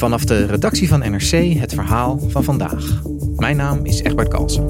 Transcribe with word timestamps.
Vanaf 0.00 0.24
de 0.24 0.46
redactie 0.46 0.88
van 0.88 0.98
NRC 0.98 1.58
het 1.58 1.74
verhaal 1.74 2.20
van 2.28 2.44
vandaag. 2.44 3.02
Mijn 3.36 3.56
naam 3.56 3.84
is 3.84 4.02
Egbert 4.02 4.28
Kalsen. 4.28 4.64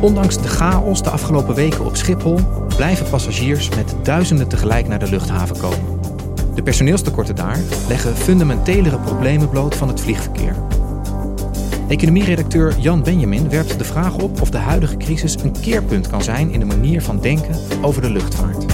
Ondanks 0.00 0.42
de 0.42 0.48
chaos 0.48 1.02
de 1.02 1.10
afgelopen 1.10 1.54
weken 1.54 1.84
op 1.84 1.96
Schiphol 1.96 2.38
blijven 2.76 3.08
passagiers 3.10 3.68
met 3.68 3.94
duizenden 4.02 4.48
tegelijk 4.48 4.88
naar 4.88 4.98
de 4.98 5.10
luchthaven 5.10 5.58
komen. 5.58 6.00
De 6.54 6.62
personeelstekorten 6.62 7.36
daar 7.36 7.58
leggen 7.88 8.16
fundamentelere 8.16 8.98
problemen 8.98 9.48
bloot 9.48 9.74
van 9.74 9.88
het 9.88 10.00
vliegverkeer. 10.00 10.56
Economieredacteur 11.88 12.78
Jan 12.78 13.02
Benjamin 13.02 13.48
werpt 13.48 13.78
de 13.78 13.84
vraag 13.84 14.18
op 14.18 14.40
of 14.40 14.50
de 14.50 14.58
huidige 14.58 14.96
crisis 14.96 15.34
een 15.42 15.60
keerpunt 15.60 16.08
kan 16.08 16.22
zijn 16.22 16.50
in 16.50 16.58
de 16.58 16.66
manier 16.66 17.02
van 17.02 17.20
denken 17.20 17.56
over 17.82 18.02
de 18.02 18.10
luchtvaart. 18.10 18.64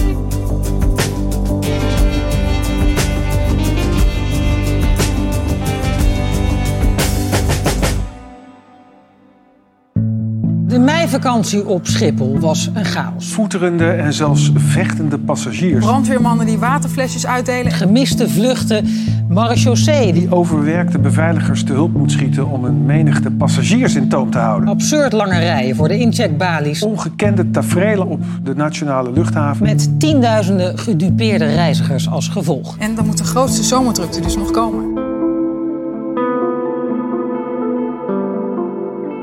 De 11.11 11.17
meivakantie 11.17 11.67
op 11.67 11.87
Schiphol 11.87 12.39
was 12.39 12.69
een 12.73 12.85
chaos. 12.85 13.33
Voeterende 13.33 13.85
en 13.85 14.13
zelfs 14.13 14.51
vechtende 14.55 15.19
passagiers. 15.19 15.85
Brandweermannen 15.85 16.45
die 16.45 16.57
waterflesjes 16.57 17.25
uitdelen. 17.25 17.71
Gemiste 17.71 18.29
vluchten, 18.29 18.87
marechaussee. 19.29 20.13
Die 20.13 20.33
overwerkte 20.35 20.99
beveiligers 20.99 21.63
te 21.63 21.73
hulp 21.73 21.93
moet 21.93 22.11
schieten 22.11 22.47
om 22.47 22.65
een 22.65 22.85
menigte 22.85 23.31
passagiers 23.31 23.95
in 23.95 24.09
toom 24.09 24.29
te 24.29 24.37
houden. 24.37 24.69
Absurd 24.69 25.13
lange 25.13 25.39
rijen 25.39 25.75
voor 25.75 25.87
de 25.87 25.99
incheckbalies. 25.99 26.83
Ongekende 26.83 27.49
tafereelen 27.51 28.07
op 28.07 28.23
de 28.43 28.55
nationale 28.55 29.11
luchthaven. 29.11 29.65
Met 29.65 29.99
tienduizenden 29.99 30.77
gedupeerde 30.77 31.45
reizigers 31.45 32.09
als 32.09 32.27
gevolg. 32.27 32.75
En 32.77 32.95
dan 32.95 33.05
moet 33.05 33.17
de 33.17 33.23
grootste 33.23 33.63
zomerdrukte 33.63 34.21
dus 34.21 34.35
nog 34.35 34.51
komen. 34.51 34.90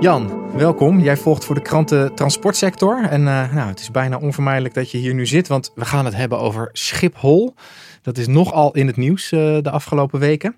Jan, 0.00 0.50
welkom. 0.56 1.00
Jij 1.00 1.16
volgt 1.16 1.44
voor 1.44 1.54
de 1.54 1.62
kranten 1.62 2.14
transportsector. 2.14 3.03
En 3.03 3.20
uh, 3.20 3.53
nou, 3.53 3.69
het 3.69 3.81
is 3.81 3.91
bijna 3.91 4.19
onvermijdelijk 4.19 4.75
dat 4.75 4.91
je 4.91 4.98
hier 4.98 5.14
nu 5.14 5.26
zit, 5.26 5.48
want 5.48 5.72
we 5.75 5.84
gaan 5.84 6.04
het 6.04 6.14
hebben 6.14 6.38
over 6.38 6.69
Schiphol. 6.72 7.54
Dat 8.03 8.19
is 8.19 8.26
nogal 8.26 8.75
in 8.75 8.87
het 8.87 8.97
nieuws 8.97 9.32
uh, 9.32 9.58
de 9.62 9.70
afgelopen 9.70 10.20
weken. 10.20 10.56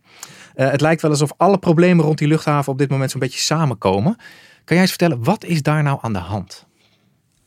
Uh, 0.57 0.71
het 0.71 0.81
lijkt 0.81 1.03
wel 1.03 1.11
alsof 1.11 1.33
alle 1.37 1.59
problemen 1.59 2.05
rond 2.05 2.19
die 2.19 2.29
luchthaven 2.29 2.73
op 2.73 2.79
dit 2.79 2.91
moment 2.91 3.11
zo'n 3.11 3.21
beetje 3.21 3.39
samenkomen. 3.39 4.17
Kan 4.65 4.77
jij 4.77 4.81
eens 4.81 4.91
vertellen, 4.91 5.25
wat 5.25 5.45
is 5.45 5.63
daar 5.63 5.83
nou 5.83 5.99
aan 6.01 6.13
de 6.13 6.19
hand? 6.19 6.67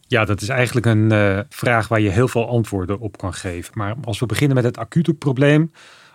Ja, 0.07 0.25
dat 0.25 0.41
is 0.41 0.49
eigenlijk 0.49 0.85
een 0.85 1.45
vraag 1.49 1.87
waar 1.87 2.01
je 2.01 2.09
heel 2.09 2.27
veel 2.27 2.47
antwoorden 2.47 2.99
op 2.99 3.17
kan 3.17 3.33
geven. 3.33 3.71
Maar 3.77 3.95
als 4.03 4.19
we 4.19 4.25
beginnen 4.25 4.55
met 4.55 4.65
het 4.65 4.77
acute 4.77 5.13
probleem. 5.13 5.71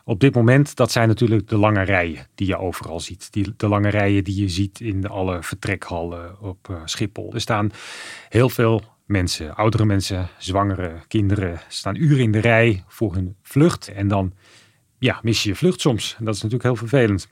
Op 0.08 0.20
dit 0.20 0.34
moment, 0.34 0.76
dat 0.76 0.92
zijn 0.92 1.08
natuurlijk 1.08 1.48
de 1.48 1.56
lange 1.56 1.82
rijen 1.82 2.26
die 2.34 2.46
je 2.46 2.58
overal 2.58 3.00
ziet. 3.00 3.32
Die, 3.32 3.54
de 3.56 3.68
lange 3.68 3.88
rijen 3.88 4.24
die 4.24 4.40
je 4.40 4.48
ziet 4.48 4.80
in 4.80 5.08
alle 5.08 5.42
vertrekhallen 5.42 6.40
op 6.40 6.68
uh, 6.70 6.76
Schiphol. 6.84 7.34
Er 7.34 7.40
staan 7.40 7.70
heel 8.28 8.48
veel 8.48 8.82
mensen, 9.04 9.54
oudere 9.54 9.84
mensen, 9.84 10.28
zwangere 10.38 10.92
kinderen, 11.08 11.60
staan 11.68 11.96
uren 11.96 12.22
in 12.22 12.32
de 12.32 12.38
rij 12.38 12.84
voor 12.86 13.14
hun 13.14 13.36
vlucht. 13.42 13.88
En 13.88 14.08
dan 14.08 14.32
ja, 14.98 15.18
mis 15.22 15.42
je 15.42 15.48
je 15.48 15.54
vlucht 15.54 15.80
soms. 15.80 16.14
En 16.18 16.24
dat 16.24 16.34
is 16.34 16.42
natuurlijk 16.42 16.68
heel 16.68 16.88
vervelend. 16.88 17.28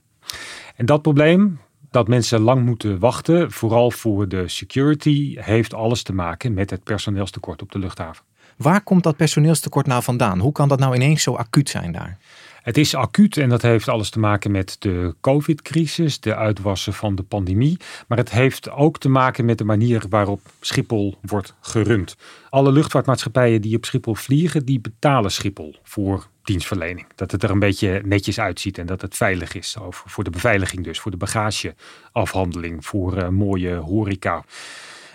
En 0.74 0.86
dat 0.86 1.02
probleem, 1.02 1.60
dat 1.90 2.08
mensen 2.08 2.40
lang 2.40 2.64
moeten 2.64 2.98
wachten, 2.98 3.52
vooral 3.52 3.90
voor 3.90 4.28
de 4.28 4.48
security, 4.48 5.36
heeft 5.38 5.74
alles 5.74 6.02
te 6.02 6.12
maken 6.12 6.54
met 6.54 6.70
het 6.70 6.82
personeelstekort 6.82 7.62
op 7.62 7.72
de 7.72 7.78
luchthaven. 7.78 8.24
Waar 8.56 8.80
komt 8.80 9.02
dat 9.02 9.16
personeelstekort 9.16 9.86
nou 9.86 10.02
vandaan? 10.02 10.38
Hoe 10.38 10.52
kan 10.52 10.68
dat 10.68 10.78
nou 10.78 10.94
ineens 10.94 11.22
zo 11.22 11.34
acuut 11.34 11.68
zijn 11.68 11.92
daar? 11.92 12.18
Het 12.66 12.76
is 12.76 12.94
acuut 12.94 13.36
en 13.36 13.48
dat 13.48 13.62
heeft 13.62 13.88
alles 13.88 14.10
te 14.10 14.18
maken 14.18 14.50
met 14.50 14.76
de 14.78 15.14
COVID-crisis, 15.20 16.20
de 16.20 16.34
uitwassen 16.34 16.92
van 16.92 17.14
de 17.14 17.22
pandemie. 17.22 17.76
Maar 18.08 18.18
het 18.18 18.30
heeft 18.30 18.70
ook 18.70 18.98
te 18.98 19.08
maken 19.08 19.44
met 19.44 19.58
de 19.58 19.64
manier 19.64 20.02
waarop 20.08 20.40
Schiphol 20.60 21.18
wordt 21.20 21.54
gerund. 21.60 22.16
Alle 22.50 22.72
luchtvaartmaatschappijen 22.72 23.62
die 23.62 23.76
op 23.76 23.84
Schiphol 23.84 24.14
vliegen, 24.14 24.64
die 24.64 24.80
betalen 24.80 25.30
Schiphol 25.30 25.76
voor 25.82 26.26
dienstverlening. 26.42 27.06
Dat 27.14 27.30
het 27.30 27.42
er 27.42 27.50
een 27.50 27.58
beetje 27.58 28.00
netjes 28.04 28.40
uitziet 28.40 28.78
en 28.78 28.86
dat 28.86 29.00
het 29.00 29.16
veilig 29.16 29.54
is. 29.54 29.76
Voor 29.90 30.24
de 30.24 30.30
beveiliging 30.30 30.84
dus, 30.84 31.00
voor 31.00 31.10
de 31.10 31.16
bagageafhandeling, 31.16 32.84
voor 32.84 33.16
uh, 33.16 33.28
mooie 33.28 33.74
horeca. 33.74 34.44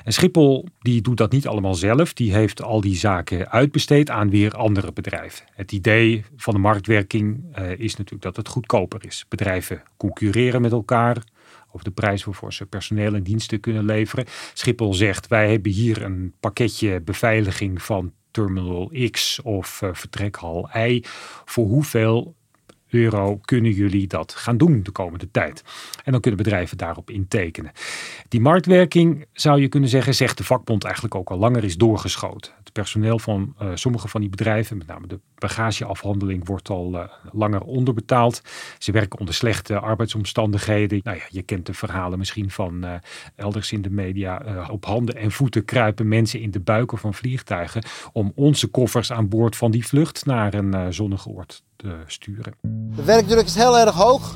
En 0.04 0.14
Schiphol 0.14 0.68
die 0.80 1.02
doet 1.02 1.18
dat 1.18 1.32
niet 1.32 1.48
allemaal 1.48 1.76
zelf. 1.76 2.14
Die 2.14 2.34
heeft 2.34 2.62
al 2.62 2.82
die 2.82 2.96
zaken 2.96 3.52
uitbesteed 3.52 4.10
aan 4.10 4.30
weer 4.30 4.52
andere 4.52 4.92
bedrijven. 4.94 5.46
Het 5.52 5.72
idee 5.72 6.26
van 6.36 6.54
de 6.54 6.60
marktwerking 6.60 7.44
uh, 7.60 7.80
is 7.80 7.96
natuurlijk 7.96 8.22
dat 8.24 8.36
het 8.36 8.48
goedkoper 8.48 9.06
is. 9.06 9.26
Bedrijven 9.30 9.84
concurreren 9.98 10.62
met 10.62 10.72
elkaar 10.72 11.24
over 11.72 11.84
de 11.86 11.92
prijs 11.92 12.24
waarvoor 12.24 12.54
ze 12.54 12.66
personeel 12.66 13.14
en 13.14 13.24
diensten 13.24 13.60
kunnen 13.60 13.86
leveren. 13.86 14.26
Schiphol 14.54 14.94
zegt 14.94 15.28
wij 15.28 15.50
hebben 15.50 15.72
hier 15.72 16.02
een 16.02 16.34
pakketje 16.40 17.02
beveiliging 17.02 17.82
van 17.82 18.14
Terminal 18.32 18.92
X 19.12 19.42
of 19.42 19.82
uh, 19.82 19.90
vertrekhal 19.94 20.70
Y. 20.76 21.04
Voor 21.46 21.66
hoeveel 21.66 22.36
euro 22.92 23.38
kunnen 23.38 23.72
jullie 23.72 24.08
dat 24.08 24.34
gaan 24.34 24.58
doen 24.58 24.84
de 24.84 24.92
komende 24.92 25.32
tijd. 25.32 25.64
En 26.04 26.12
dan 26.12 26.22
kunnen 26.22 26.44
bedrijven 26.44 26.78
daarop 26.78 27.10
intekenen. 27.10 27.72
Die 28.28 28.42
marktwerking, 28.42 29.26
zou 29.34 29.62
je 29.62 29.68
kunnen 29.68 29.90
zeggen, 29.90 30.16
zegt 30.16 30.38
de 30.38 30.44
vakbond 30.44 30.84
eigenlijk 30.84 31.16
ook 31.16 31.30
al 31.30 31.38
langer 31.38 31.64
is 31.64 31.78
doorgeschoten. 31.78 32.52
Het 32.64 32.72
personeel 32.74 33.20
van 33.20 33.56
uh, 33.62 33.70
sommige 33.74 34.08
van 34.08 34.22
die 34.22 34.30
bedrijven, 34.30 34.78
met 34.78 34.88
name 34.88 35.08
de 35.08 35.20
bagageafhandeling, 35.36 36.48
wordt 36.48 36.70
al 36.70 36.94
uh, 36.94 37.04
langer 37.32 37.62
onderbetaald. 37.62 38.42
Ze 38.78 38.92
werken 38.92 39.20
onder 39.20 39.34
slechte 39.34 39.80
arbeidsomstandigheden. 39.80 41.00
Nou 41.04 41.18
ja, 41.18 41.24
je 41.30 41.42
kent 41.42 41.66
de 41.66 41.74
verhalen 41.74 42.18
misschien 42.18 42.52
van 42.52 42.86
uh, 42.86 42.94
elders 43.36 43.72
in 43.72 43.82
de 43.82 43.90
media. 43.90 44.66
op 44.72 44.86
handen 44.86 45.16
en 45.16 45.32
voeten 45.32 45.66
kruipen 45.66 46.08
mensen 46.08 46.40
in 46.40 46.52
de 46.52 46.60
buiken 46.60 46.98
van 46.98 47.14
vliegtuigen 47.14 47.84
om 48.12 48.32
onze 48.36 48.68
koffers 48.68 49.12
aan 49.12 49.30
boord 49.30 49.56
van 49.56 49.72
die 49.72 49.88
vlucht 49.88 50.26
naar 50.26 50.54
een 50.54 50.94
zonnige 50.94 51.30
oord 51.30 51.64
te 51.76 52.04
sturen. 52.06 52.81
De 52.96 53.04
werkdruk 53.04 53.46
is 53.46 53.56
heel 53.56 53.80
erg 53.80 53.96
hoog. 53.96 54.36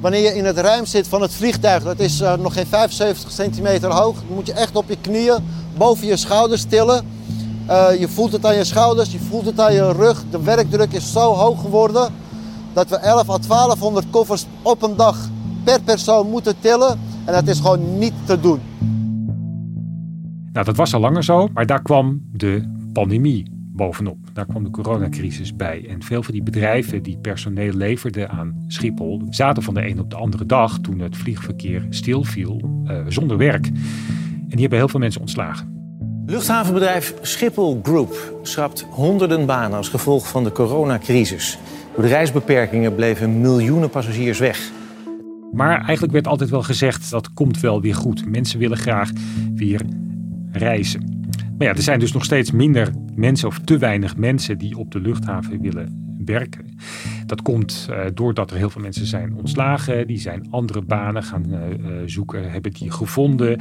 Wanneer 0.00 0.20
je 0.20 0.34
in 0.34 0.44
het 0.44 0.58
ruim 0.58 0.86
zit 0.86 1.08
van 1.08 1.22
het 1.22 1.34
vliegtuig, 1.34 1.82
dat 1.82 1.98
is 1.98 2.20
uh, 2.20 2.36
nog 2.36 2.52
geen 2.52 2.66
75 2.66 3.30
centimeter 3.30 3.92
hoog, 3.92 4.14
dan 4.14 4.34
moet 4.34 4.46
je 4.46 4.52
echt 4.52 4.76
op 4.76 4.88
je 4.88 4.96
knieën 5.00 5.44
boven 5.76 6.06
je 6.06 6.16
schouders 6.16 6.64
tillen. 6.64 7.04
Uh, 7.68 8.00
je 8.00 8.08
voelt 8.08 8.32
het 8.32 8.46
aan 8.46 8.56
je 8.56 8.64
schouders, 8.64 9.12
je 9.12 9.18
voelt 9.18 9.46
het 9.46 9.60
aan 9.60 9.72
je 9.72 9.92
rug. 9.92 10.24
De 10.30 10.42
werkdruk 10.42 10.92
is 10.92 11.12
zo 11.12 11.32
hoog 11.32 11.60
geworden 11.60 12.12
dat 12.72 12.88
we 12.88 12.96
11 12.96 13.30
à 13.30 13.38
1200 13.38 14.06
koffers 14.10 14.46
op 14.62 14.82
een 14.82 14.96
dag 14.96 15.28
per 15.64 15.80
persoon 15.82 16.30
moeten 16.30 16.54
tillen. 16.60 16.98
En 17.24 17.32
dat 17.32 17.46
is 17.46 17.60
gewoon 17.60 17.98
niet 17.98 18.14
te 18.24 18.40
doen. 18.40 18.60
Nou, 20.52 20.64
dat 20.64 20.76
was 20.76 20.94
al 20.94 21.00
langer 21.00 21.24
zo, 21.24 21.48
maar 21.52 21.66
daar 21.66 21.82
kwam 21.82 22.20
de 22.32 22.74
pandemie 22.92 23.55
bovenop. 23.76 24.18
Daar 24.32 24.46
kwam 24.46 24.64
de 24.64 24.70
coronacrisis 24.70 25.56
bij. 25.56 25.88
En 25.88 26.02
veel 26.02 26.22
van 26.22 26.34
die 26.34 26.42
bedrijven 26.42 27.02
die 27.02 27.18
personeel 27.18 27.72
leverden 27.72 28.30
aan 28.30 28.64
Schiphol 28.66 29.22
zaten 29.30 29.62
van 29.62 29.74
de 29.74 29.88
een 29.88 30.00
op 30.00 30.10
de 30.10 30.16
andere 30.16 30.46
dag, 30.46 30.78
toen 30.78 30.98
het 30.98 31.16
vliegverkeer 31.16 31.86
stilviel, 31.90 32.84
uh, 32.84 33.00
zonder 33.08 33.36
werk. 33.36 33.66
En 33.66 33.72
die 34.48 34.60
hebben 34.60 34.78
heel 34.78 34.88
veel 34.88 35.00
mensen 35.00 35.20
ontslagen. 35.20 35.74
Luchthavenbedrijf 36.26 37.14
Schiphol 37.20 37.80
Group 37.82 38.38
schrapt 38.42 38.86
honderden 38.90 39.46
banen 39.46 39.76
als 39.76 39.88
gevolg 39.88 40.28
van 40.28 40.44
de 40.44 40.52
coronacrisis. 40.52 41.58
Door 41.94 42.04
de 42.04 42.10
reisbeperkingen 42.10 42.94
bleven 42.94 43.40
miljoenen 43.40 43.90
passagiers 43.90 44.38
weg. 44.38 44.70
Maar 45.52 45.76
eigenlijk 45.76 46.12
werd 46.12 46.26
altijd 46.26 46.50
wel 46.50 46.62
gezegd 46.62 47.10
dat 47.10 47.32
komt 47.32 47.60
wel 47.60 47.80
weer 47.80 47.94
goed. 47.94 48.30
Mensen 48.30 48.58
willen 48.58 48.76
graag 48.76 49.10
weer 49.54 49.80
reizen. 50.52 51.15
Maar 51.58 51.66
ja, 51.66 51.74
er 51.74 51.82
zijn 51.82 51.98
dus 51.98 52.12
nog 52.12 52.24
steeds 52.24 52.50
minder 52.50 52.92
mensen 53.14 53.48
of 53.48 53.58
te 53.58 53.78
weinig 53.78 54.16
mensen 54.16 54.58
die 54.58 54.76
op 54.76 54.90
de 54.90 55.00
luchthaven 55.00 55.60
willen 55.60 56.05
werken. 56.26 56.78
Dat 57.26 57.42
komt 57.42 57.88
uh, 57.90 58.00
doordat 58.14 58.50
er 58.50 58.56
heel 58.56 58.70
veel 58.70 58.82
mensen 58.82 59.06
zijn 59.06 59.34
ontslagen. 59.34 60.06
Die 60.06 60.18
zijn 60.18 60.46
andere 60.50 60.82
banen 60.82 61.22
gaan 61.22 61.44
uh, 61.48 61.58
zoeken, 62.06 62.50
hebben 62.50 62.72
die 62.72 62.90
gevonden. 62.90 63.60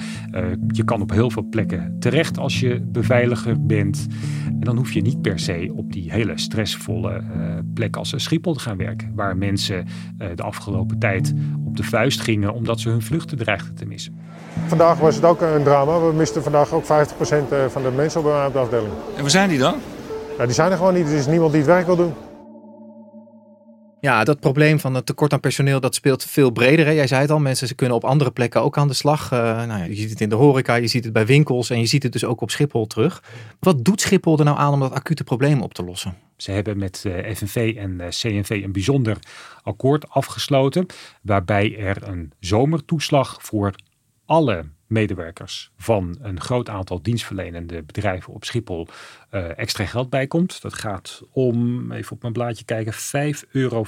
je 0.68 0.84
kan 0.84 1.02
op 1.02 1.12
heel 1.12 1.30
veel 1.30 1.48
plekken 1.50 1.96
terecht 2.00 2.38
als 2.38 2.60
je 2.60 2.82
beveiliger 2.82 3.66
bent. 3.66 4.08
En 4.46 4.60
dan 4.60 4.78
hoef 4.78 4.92
je 4.92 5.02
niet 5.02 5.22
per 5.22 5.40
se 5.40 5.72
op 5.76 5.94
die 5.94 6.12
hele 6.12 6.38
stressvolle 6.38 7.24
plek 7.74 7.96
als 7.96 8.14
Schiphol 8.16 8.54
te 8.54 8.60
gaan 8.60 8.78
werken. 8.78 9.12
Waar 9.16 9.38
mensen 9.38 9.86
de 10.36 10.44
afgelopen 10.44 11.00
tijd 11.00 11.34
op 11.66 11.78
de 11.78 11.84
vuist 11.84 12.22
gingen 12.22 12.54
omdat 12.54 12.80
ze 12.80 12.90
hun 12.90 13.02
vluchten 13.02 13.38
dreigden 13.38 13.76
te 13.76 13.86
missen. 13.86 14.16
Vandaag 14.68 15.00
was 15.00 15.16
het 15.16 15.24
ook 15.24 15.42
een 15.42 15.64
drama. 15.64 16.00
We 16.00 16.14
misten 16.14 16.44
vandaag 16.44 16.72
ook 16.72 16.84
50% 16.84 16.88
van 17.68 17.84
de 17.84 17.92
mensen 17.96 18.20
op 18.20 18.54
de 18.54 18.60
afdeling. 18.60 18.94
En 19.16 19.22
waar 19.22 19.30
zijn 19.30 19.50
die 19.50 19.60
dan? 19.60 19.76
Ja, 20.38 20.46
die 20.46 20.54
zijn 20.54 20.72
er 20.72 20.78
gewoon 20.78 20.94
niet. 20.94 21.08
Er 21.08 21.16
is 21.16 21.28
niemand 21.28 21.52
die 21.52 21.62
het 21.62 21.70
werk 21.70 21.86
wil 21.86 21.96
doen. 21.96 22.14
Ja, 24.06 24.24
dat 24.24 24.40
probleem 24.40 24.80
van 24.80 24.94
het 24.94 25.06
tekort 25.06 25.34
aan 25.34 25.40
personeel, 25.40 25.80
dat 25.80 25.96
speelt 25.96 26.24
veel 26.24 26.52
breder. 26.52 26.86
Hè? 26.86 26.92
Jij 26.92 27.08
zei 27.08 27.22
het 27.22 27.32
al, 27.32 27.40
mensen 27.40 27.68
ze 27.68 27.76
kunnen 27.76 27.96
op 27.96 28.04
andere 28.04 28.32
plekken 28.32 28.62
ook 28.62 28.78
aan 28.78 28.88
de 28.88 28.94
slag. 28.94 29.32
Uh, 29.32 29.40
nou 29.40 29.80
ja, 29.80 29.84
je 29.84 29.96
ziet 29.96 30.10
het 30.10 30.22
in 30.22 30.30
de 30.30 30.36
horeca, 30.36 30.76
je 30.76 30.88
ziet 30.88 31.04
het 31.04 31.14
bij 31.14 31.26
winkels 31.26 31.70
en 31.70 31.80
je 31.80 31.86
ziet 31.86 32.04
het 32.04 32.12
dus 32.12 32.26
ook 32.26 32.42
op 32.42 32.52
Schiphol 32.52 32.88
terug. 32.88 33.24
Wat 33.60 33.86
doet 33.86 34.02
Schiphol 34.02 34.38
er 34.38 34.46
nou 34.46 34.58
aan 34.58 34.74
om 34.74 34.80
dat 34.80 34.92
acute 34.92 35.24
probleem 35.24 35.62
op 35.62 35.74
te 35.74 35.84
lossen? 35.84 36.18
Ze 36.38 36.52
hebben 36.52 36.78
met 36.78 37.04
eh, 37.06 37.36
FNV 37.36 37.74
en 37.78 38.02
eh, 38.02 38.08
CNV 38.08 38.62
een 38.64 38.72
bijzonder 38.72 39.18
akkoord 39.64 40.10
afgesloten, 40.10 40.86
waarbij 41.22 41.78
er 41.78 41.98
een 42.08 42.32
zomertoeslag 42.40 43.38
voor 43.42 43.76
alle 44.26 44.66
medewerkers 44.88 45.72
van 45.78 46.18
een 46.22 46.42
groot 46.42 46.70
aantal 46.70 47.02
dienstverlenende 47.02 47.84
bedrijven 47.84 48.34
op 48.34 48.44
Schiphol 48.44 48.88
uh, 49.32 49.58
extra 49.58 49.86
geld 49.86 50.10
bij 50.10 50.28
komt. 50.28 50.62
Dat 50.62 50.74
gaat 50.74 51.22
om, 51.32 51.92
even 51.92 52.12
op 52.12 52.22
mijn 52.22 52.34
blaadje 52.34 52.66
kijken, 52.66 52.94
5,25 52.94 53.00
euro 53.52 53.86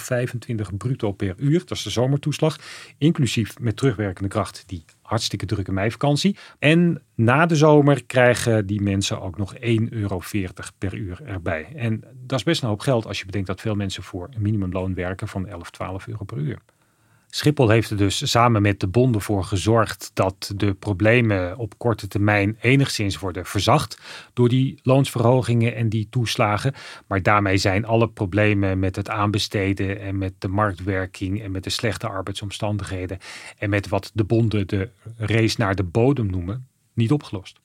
bruto 0.77 1.11
per 1.11 1.35
uur. 1.37 1.59
Dat 1.59 1.77
is 1.77 1.83
de 1.83 1.89
zomertoeslag. 1.89 2.57
Inclusief 2.97 3.59
met 3.59 3.77
terugwerkende 3.77 4.29
kracht 4.29 4.63
die 4.67 4.85
hartstikke 5.01 5.45
drukke 5.45 5.71
meivakantie. 5.71 6.37
En 6.59 7.01
na 7.15 7.45
de 7.45 7.55
zomer 7.55 8.05
krijgen 8.05 8.65
die 8.65 8.81
mensen 8.81 9.21
ook 9.21 9.37
nog 9.37 9.53
1,40 9.55 9.59
euro 9.89 10.21
per 10.77 10.93
uur 10.93 11.21
erbij. 11.25 11.67
En 11.75 12.03
dat 12.13 12.39
is 12.39 12.45
best 12.45 12.61
een 12.61 12.69
hoop 12.69 12.79
geld 12.79 13.05
als 13.05 13.19
je 13.19 13.25
bedenkt 13.25 13.47
dat 13.47 13.61
veel 13.61 13.75
mensen 13.75 14.03
voor 14.03 14.29
een 14.33 14.41
minimumloon 14.41 14.93
werken 14.93 15.27
van 15.27 15.47
11, 15.47 15.71
12 15.71 16.07
euro 16.07 16.25
per 16.25 16.37
uur. 16.37 16.59
Schiphol 17.29 17.69
heeft 17.69 17.89
er 17.89 17.97
dus 17.97 18.31
samen 18.31 18.61
met 18.61 18.79
de 18.79 18.87
bonden 18.87 19.21
voor 19.21 19.43
gezorgd 19.43 20.11
dat 20.13 20.51
de 20.55 20.73
problemen 20.73 21.57
op 21.57 21.77
korte 21.77 22.07
termijn 22.07 22.57
enigszins 22.61 23.19
worden 23.19 23.45
verzacht 23.45 24.01
door 24.33 24.49
die 24.49 24.79
loonsverhogingen 24.83 25.75
en 25.75 25.89
die 25.89 26.07
toeslagen. 26.09 26.73
Maar 27.07 27.21
daarmee 27.21 27.57
zijn 27.57 27.85
alle 27.85 28.09
problemen 28.09 28.79
met 28.79 28.95
het 28.95 29.09
aanbesteden 29.09 29.99
en 29.99 30.17
met 30.17 30.33
de 30.37 30.47
marktwerking 30.47 31.41
en 31.43 31.51
met 31.51 31.63
de 31.63 31.69
slechte 31.69 32.07
arbeidsomstandigheden 32.07 33.17
en 33.57 33.69
met 33.69 33.87
wat 33.87 34.11
de 34.13 34.23
bonden 34.23 34.67
de 34.67 34.89
race 35.17 35.55
naar 35.59 35.75
de 35.75 35.83
bodem 35.83 36.29
noemen, 36.29 36.67
niet 36.93 37.11
opgelost. 37.11 37.59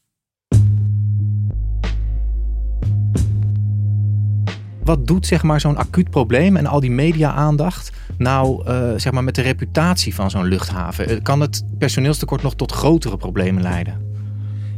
Wat 4.85 5.07
doet 5.07 5.27
zeg 5.27 5.43
maar, 5.43 5.61
zo'n 5.61 5.77
acuut 5.77 6.11
probleem 6.11 6.57
en 6.57 6.67
al 6.67 6.81
die 6.81 6.91
media-aandacht 6.91 7.93
nou 8.19 8.69
uh, 8.69 8.93
zeg 8.97 9.13
maar 9.13 9.25
met 9.25 9.35
de 9.35 9.43
reputatie 9.43 10.15
van 10.15 10.31
zo'n 10.31 10.45
luchthaven? 10.45 11.09
Eh, 11.09 11.23
kan 11.23 11.41
het 11.41 11.65
personeelstekort 11.79 12.43
nog 12.43 12.55
tot 12.55 12.73
grotere 12.73 13.17
problemen 13.17 13.63
leiden? 13.63 14.11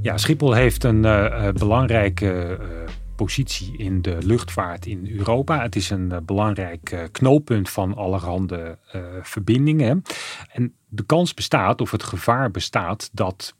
Ja, 0.02 0.16
Schiphol 0.16 0.52
heeft 0.52 0.84
een 0.84 1.04
uh, 1.04 1.48
belangrijke 1.48 2.58
positie 3.16 3.76
in 3.78 4.02
de 4.02 4.18
luchtvaart 4.20 4.86
in 4.86 5.08
Europa. 5.18 5.62
Het 5.62 5.76
is 5.76 5.90
een 5.90 6.12
belangrijk 6.26 7.08
knooppunt 7.12 7.70
van 7.70 7.94
allerhande 7.96 8.78
verbindingen. 9.22 10.02
En 10.52 10.74
de 10.88 11.04
kans 11.04 11.34
bestaat, 11.34 11.80
of 11.80 11.90
het 11.90 12.02
gevaar 12.02 12.50
bestaat, 12.50 13.10
dat 13.12 13.54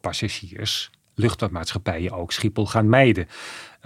passagiers 0.00 0.90
luchtvaartmaatschappijen 1.14 2.12
ook 2.12 2.32
Schiphol 2.32 2.66
gaan 2.66 2.88
mijden. 2.88 3.26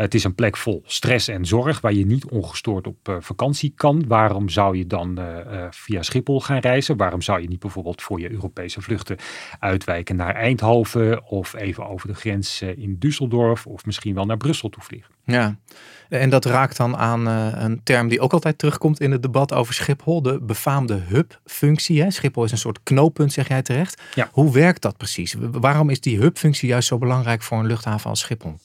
Het 0.00 0.14
is 0.14 0.24
een 0.24 0.34
plek 0.34 0.56
vol 0.56 0.82
stress 0.86 1.28
en 1.28 1.46
zorg 1.46 1.80
waar 1.80 1.92
je 1.92 2.06
niet 2.06 2.30
ongestoord 2.30 2.86
op 2.86 3.08
uh, 3.08 3.16
vakantie 3.20 3.72
kan. 3.76 4.04
Waarom 4.06 4.48
zou 4.48 4.76
je 4.76 4.86
dan 4.86 5.18
uh, 5.18 5.66
via 5.70 6.02
Schiphol 6.02 6.40
gaan 6.40 6.58
reizen? 6.58 6.96
Waarom 6.96 7.22
zou 7.22 7.40
je 7.40 7.48
niet 7.48 7.58
bijvoorbeeld 7.58 8.02
voor 8.02 8.20
je 8.20 8.30
Europese 8.30 8.80
vluchten 8.80 9.16
uitwijken 9.58 10.16
naar 10.16 10.34
Eindhoven 10.34 11.24
of 11.24 11.54
even 11.54 11.88
over 11.88 12.08
de 12.08 12.14
grens 12.14 12.62
in 12.62 12.98
Düsseldorf 12.98 13.62
of 13.64 13.84
misschien 13.84 14.14
wel 14.14 14.24
naar 14.24 14.36
Brussel 14.36 14.68
toe 14.68 14.82
vliegen? 14.82 15.14
Ja, 15.24 15.58
en 16.08 16.30
dat 16.30 16.44
raakt 16.44 16.76
dan 16.76 16.96
aan 16.96 17.26
een 17.26 17.80
term 17.82 18.08
die 18.08 18.20
ook 18.20 18.32
altijd 18.32 18.58
terugkomt 18.58 19.00
in 19.00 19.10
het 19.10 19.22
debat 19.22 19.52
over 19.52 19.74
Schiphol, 19.74 20.22
de 20.22 20.40
befaamde 20.40 20.94
hub-functie. 20.94 22.10
Schiphol 22.10 22.44
is 22.44 22.52
een 22.52 22.58
soort 22.58 22.82
knooppunt, 22.82 23.32
zeg 23.32 23.48
jij 23.48 23.62
terecht. 23.62 24.02
Ja. 24.14 24.28
Hoe 24.32 24.52
werkt 24.52 24.82
dat 24.82 24.96
precies? 24.96 25.34
Waarom 25.38 25.90
is 25.90 26.00
die 26.00 26.18
hub-functie 26.18 26.68
juist 26.68 26.88
zo 26.88 26.98
belangrijk 26.98 27.42
voor 27.42 27.58
een 27.58 27.66
luchthaven 27.66 28.10
als 28.10 28.20
Schiphol? 28.20 28.58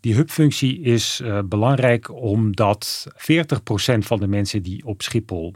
Die 0.00 0.14
hubfunctie 0.14 0.80
is 0.80 1.20
uh, 1.20 1.38
belangrijk 1.44 2.12
omdat 2.12 3.06
40% 3.14 3.98
van 3.98 4.20
de 4.20 4.26
mensen 4.26 4.62
die 4.62 4.84
op 4.84 5.02
Schiphol 5.02 5.54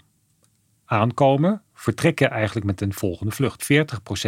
aankomen, 0.84 1.62
vertrekken 1.74 2.30
eigenlijk 2.30 2.66
met 2.66 2.80
een 2.80 2.92
volgende 2.92 3.32
vlucht. 3.32 3.62
40% 3.62 3.66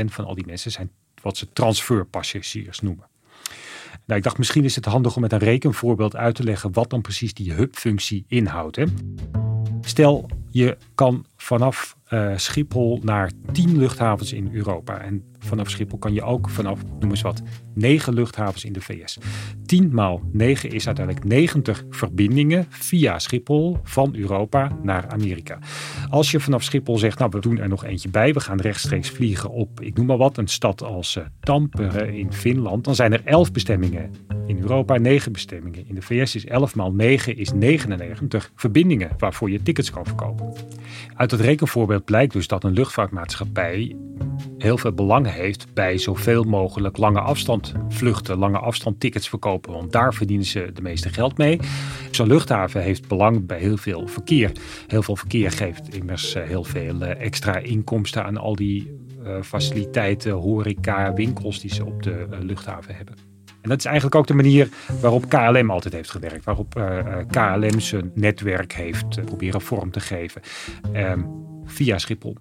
van 0.05 0.25
al 0.25 0.35
die 0.35 0.47
mensen 0.47 0.71
zijn 0.71 0.91
wat 1.23 1.37
ze 1.37 1.53
transferpassagiers 1.53 2.81
noemen. 2.81 3.09
Nou, 4.07 4.19
ik 4.19 4.25
dacht 4.25 4.39
misschien 4.39 4.65
is 4.65 4.77
het 4.77 4.85
handig 4.85 5.17
om 5.17 5.23
met 5.23 5.33
een 5.33 5.39
rekenvoorbeeld 5.39 6.17
uit 6.17 6.35
te 6.35 6.45
leggen 6.45 6.73
wat 6.73 6.91
dan 6.91 7.01
precies 7.01 7.35
die 7.35 7.53
hubfunctie 7.53 8.25
inhoudt. 8.29 8.77
Hè. 8.77 8.85
Stel, 9.81 10.29
je 10.51 10.77
kan 10.95 11.27
vanaf 11.45 11.97
uh, 12.13 12.33
Schiphol 12.37 13.01
naar 13.03 13.31
10 13.53 13.79
luchthavens 13.79 14.33
in 14.33 14.51
Europa. 14.53 14.99
En 14.99 15.25
vanaf 15.39 15.71
Schiphol 15.71 15.99
kan 15.99 16.13
je 16.13 16.23
ook 16.23 16.51
vanaf, 16.51 16.81
noem 17.01 17.11
eens 17.11 17.23
wat, 17.23 17.43
9 17.75 18.15
luchthavens 18.15 18.65
in 18.65 18.73
de 18.73 18.81
VS. 18.81 19.19
10 19.67 19.95
maal 19.95 20.23
9 20.33 20.71
is 20.71 20.87
uiteindelijk 20.87 21.27
90 21.27 21.85
verbindingen 21.91 22.67
via 22.69 23.19
Schiphol 23.19 23.79
van 23.83 24.15
Europa 24.17 24.79
naar 24.83 25.09
Amerika. 25.09 25.59
Als 26.11 26.31
je 26.31 26.41
vanaf 26.41 26.63
Schiphol 26.63 26.99
zegt, 26.99 27.19
nou 27.19 27.31
we 27.35 27.41
doen 27.41 27.59
er 27.59 27.69
nog 27.69 27.85
eentje 27.85 28.09
bij, 28.09 28.33
we 28.33 28.41
gaan 28.41 28.61
rechtstreeks 28.61 29.11
vliegen 29.11 29.51
op, 29.51 29.81
ik 29.81 29.97
noem 29.97 30.07
maar 30.07 30.17
wat, 30.17 30.37
een 30.37 30.49
stad 30.49 30.83
als 30.83 31.17
uh, 31.17 31.25
Tampere 31.41 32.17
in 32.17 32.33
Finland, 32.33 32.85
dan 32.85 32.95
zijn 32.95 33.13
er 33.13 33.23
11 33.25 33.53
bestemmingen 33.53 34.11
in 34.47 34.59
Europa, 34.61 34.97
9 34.97 35.33
bestemmingen. 35.33 35.89
In 35.89 35.95
de 35.95 36.03
VS 36.03 36.35
is 36.35 36.47
11 36.47 36.75
maal 36.75 36.93
9 36.93 37.37
is 37.37 37.53
99 37.53 38.53
verbindingen 38.55 39.11
waarvoor 39.19 39.51
je 39.51 39.63
tickets 39.63 39.91
kan 39.91 40.05
verkopen. 40.05 40.53
Uit 41.15 41.33
het 41.35 41.47
rekenvoorbeeld 41.47 42.05
blijkt 42.05 42.33
dus 42.33 42.47
dat 42.47 42.65
een 42.65 42.73
luchtvaartmaatschappij 42.73 43.97
heel 44.59 44.79
veel 44.79 44.93
belang 44.93 45.31
heeft 45.33 45.75
bij 45.75 45.99
zoveel 45.99 46.43
mogelijk 46.43 46.97
lange 46.97 47.21
afstand 47.21 47.73
vluchten, 47.89 48.39
lange 48.39 48.59
afstand 48.59 49.01
tickets 49.01 49.29
verkopen. 49.29 49.73
Want 49.73 49.93
daar 49.93 50.15
verdienen 50.15 50.47
ze 50.47 50.71
de 50.75 50.83
meeste 50.83 51.09
geld 51.09 51.39
mee. 51.39 51.61
Zo'n 52.11 52.27
luchthaven 52.27 52.83
heeft 52.83 53.09
belang 53.09 53.47
bij 53.47 53.59
heel 53.59 53.77
veel 53.77 54.09
verkeer. 54.09 54.53
Heel 54.87 55.03
veel 55.03 55.17
verkeer 55.17 55.51
geeft 55.51 55.95
immers 55.95 56.35
eh, 56.35 56.43
heel 56.43 56.65
veel 56.65 57.01
eh, 57.01 57.25
extra 57.25 57.57
inkomsten 57.57 58.25
aan 58.25 58.37
al 58.37 58.55
die 58.57 58.97
uh, 59.25 59.43
faciliteiten, 59.43 60.33
horeca, 60.33 61.13
winkels 61.13 61.61
die 61.61 61.75
ze 61.75 61.85
op 61.85 62.03
de 62.03 62.27
luchthaven 62.41 62.95
hebben. 62.95 63.34
En 63.65 63.71
dat 63.71 63.79
is 63.79 63.85
eigenlijk 63.85 64.15
ook 64.15 64.27
de 64.27 64.35
manier 64.35 64.69
waarop 65.01 65.29
KLM 65.29 65.71
altijd 65.71 65.95
heeft 65.95 66.11
gewerkt. 66.11 66.45
Waarop 66.45 66.77
eh, 66.77 66.99
eh, 66.99 67.27
KLM 67.31 67.81
zijn 67.81 68.11
netwerk 68.15 68.73
heeft 68.73 69.19
uh, 69.19 69.25
proberen 69.25 69.61
vorm 69.61 69.91
te 69.91 70.01
geven. 70.01 70.41
Uh, 70.93 71.13
via 71.65 71.99
Schiphol. 71.99 72.37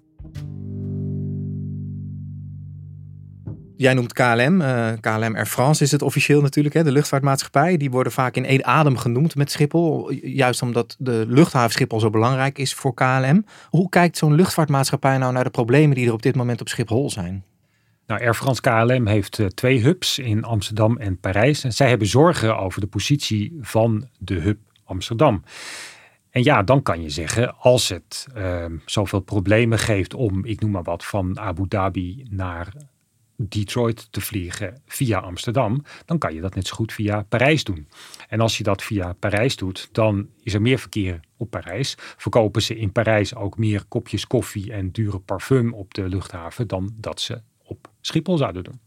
Jij 3.76 3.94
noemt 3.94 4.14
KLM. 4.14 4.58
KLM 5.00 5.36
Air 5.36 5.46
France 5.46 5.84
is 5.84 5.92
het 5.92 6.02
officieel 6.02 6.42
natuurlijk. 6.42 6.76
Hè, 6.76 6.84
de 6.84 6.92
luchtvaartmaatschappij. 6.92 7.78
Die 7.78 7.92
worden 7.92 8.12
vaak 8.12 8.36
in 8.36 8.46
één 8.46 8.66
adem 8.66 8.98
genoemd 8.98 9.36
met 9.36 9.52
Schiphol. 9.52 10.12
Juist 10.12 10.62
omdat 10.62 10.96
de 11.00 11.26
luchthaven 11.28 11.72
Schiphol 11.72 12.00
zo 12.00 12.10
belangrijk 12.10 12.58
is 12.58 12.74
voor 12.74 12.94
KLM. 12.94 13.46
Hoe 13.70 13.90
kijkt 13.90 14.18
zo'n 14.18 14.36
luchtvaartmaatschappij 14.36 15.18
nou 15.18 15.34
naar 15.34 15.44
de 15.44 15.50
problemen 15.50 15.96
die 15.96 16.08
er 16.08 16.14
op 16.14 16.22
dit 16.22 16.36
moment 16.36 16.62
op 16.62 16.70
Schiphol 16.70 17.10
zijn? 17.10 17.44
Nou, 18.14 18.26
Air 18.26 18.36
France 18.36 18.62
KLM 18.62 19.08
heeft 19.08 19.38
uh, 19.38 19.48
twee 19.48 19.82
hubs 19.82 20.20
in 20.20 20.44
Amsterdam 20.44 20.98
en 20.98 21.20
Parijs. 21.20 21.64
En 21.64 21.74
zij 21.74 21.90
hebben 21.90 22.08
zorgen 22.08 22.58
over 22.58 22.82
de 22.82 22.88
positie 22.88 23.58
van 23.62 24.08
de 24.20 24.34
hub 24.34 24.60
Amsterdam. 24.84 25.44
En 26.30 26.44
ja, 26.44 26.64
dan 26.64 26.82
kan 26.82 27.02
je 27.02 27.10
zeggen, 27.10 27.58
als 27.58 27.90
het 27.90 28.28
uh, 28.38 28.66
zoveel 28.86 29.20
problemen 29.20 29.80
geeft 29.80 30.14
om, 30.14 30.46
ik 30.46 30.62
noem 30.62 30.72
maar 30.72 30.84
wat, 30.84 31.06
van 31.06 31.40
Abu 31.40 31.68
Dhabi 31.68 32.26
naar 32.30 32.74
Detroit 33.36 34.08
te 34.12 34.22
vliegen 34.22 34.82
via 34.86 35.20
Amsterdam, 35.20 35.84
dan 36.06 36.18
kan 36.18 36.34
je 36.34 36.42
dat 36.42 36.56
net 36.56 36.68
zo 36.68 36.76
goed 36.76 36.94
via 36.94 37.22
Parijs 37.22 37.64
doen. 37.64 37.88
En 38.30 38.40
als 38.40 38.58
je 38.58 38.64
dat 38.64 38.84
via 38.84 39.14
Parijs 39.14 39.56
doet, 39.56 39.90
dan 39.92 40.28
is 40.44 40.54
er 40.54 40.62
meer 40.62 40.80
verkeer 40.80 41.20
op 41.38 41.50
Parijs. 41.50 41.96
Verkopen 41.98 42.62
ze 42.62 42.76
in 42.76 42.92
Parijs 42.92 43.36
ook 43.36 43.58
meer 43.58 43.84
kopjes 43.88 44.28
koffie 44.28 44.72
en 44.74 44.92
dure 44.92 45.20
parfum 45.20 45.74
op 45.74 45.94
de 45.94 46.08
luchthaven 46.08 46.68
dan 46.68 46.94
dat 46.96 47.22
ze 47.22 47.42
Schiphol 48.06 48.38
zouden 48.38 48.64
doen. 48.64 48.80